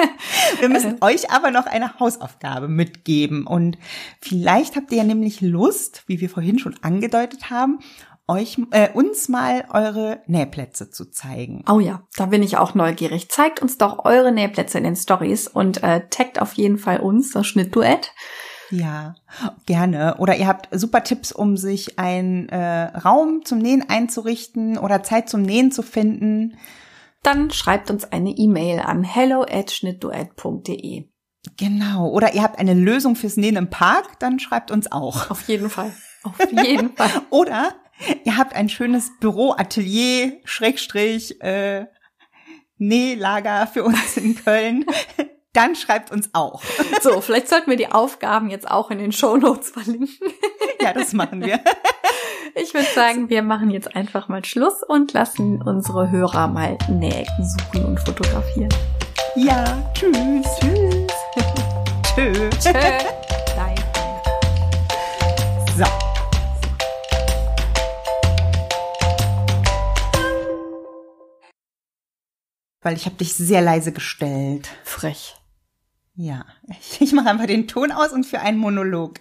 [0.60, 1.04] wir müssen äh.
[1.04, 3.76] euch aber noch eine Hausaufgabe mitgeben und
[4.20, 7.80] vielleicht habt ihr ja nämlich Lust, wie wir vorhin schon angedeutet haben,
[8.28, 11.64] euch äh, uns mal eure Nähplätze zu zeigen.
[11.68, 13.30] Oh ja, da bin ich auch neugierig.
[13.30, 17.32] Zeigt uns doch eure Nähplätze in den Stories und äh, taggt auf jeden Fall uns,
[17.32, 18.12] das Schnittduett.
[18.70, 19.16] Ja,
[19.66, 20.16] gerne.
[20.18, 25.28] Oder ihr habt super Tipps, um sich einen äh, Raum zum Nähen einzurichten oder Zeit
[25.28, 26.56] zum Nähen zu finden.
[27.22, 31.08] Dann schreibt uns eine E-Mail an hello@schnittduett.de.
[31.56, 32.10] Genau.
[32.10, 35.30] Oder ihr habt eine Lösung fürs Nähen im Park, dann schreibt uns auch.
[35.30, 35.92] Auf jeden Fall.
[36.22, 37.10] Auf jeden Fall.
[37.30, 37.74] Oder
[38.24, 41.86] ihr habt ein schönes Büro, Atelier, Schrägstrich, äh,
[42.76, 44.84] Nählager für uns in Köln
[45.52, 46.62] dann schreibt uns auch.
[47.02, 50.08] So, vielleicht sollten wir die Aufgaben jetzt auch in den Show Notes verlinken.
[50.80, 51.60] Ja, das machen wir.
[52.54, 57.44] Ich würde sagen, wir machen jetzt einfach mal Schluss und lassen unsere Hörer mal Nähten
[57.44, 58.72] suchen und fotografieren.
[59.36, 60.46] Ja, tschüss.
[60.58, 61.12] Tschüss.
[62.14, 62.50] Tschö.
[62.58, 62.72] Tschö.
[65.76, 65.84] So.
[72.80, 74.68] Weil ich habe dich sehr leise gestellt.
[74.82, 75.37] Frech.
[76.20, 76.44] Ja,
[76.98, 79.20] ich, mache einfach den Ton aus und für einen Monolog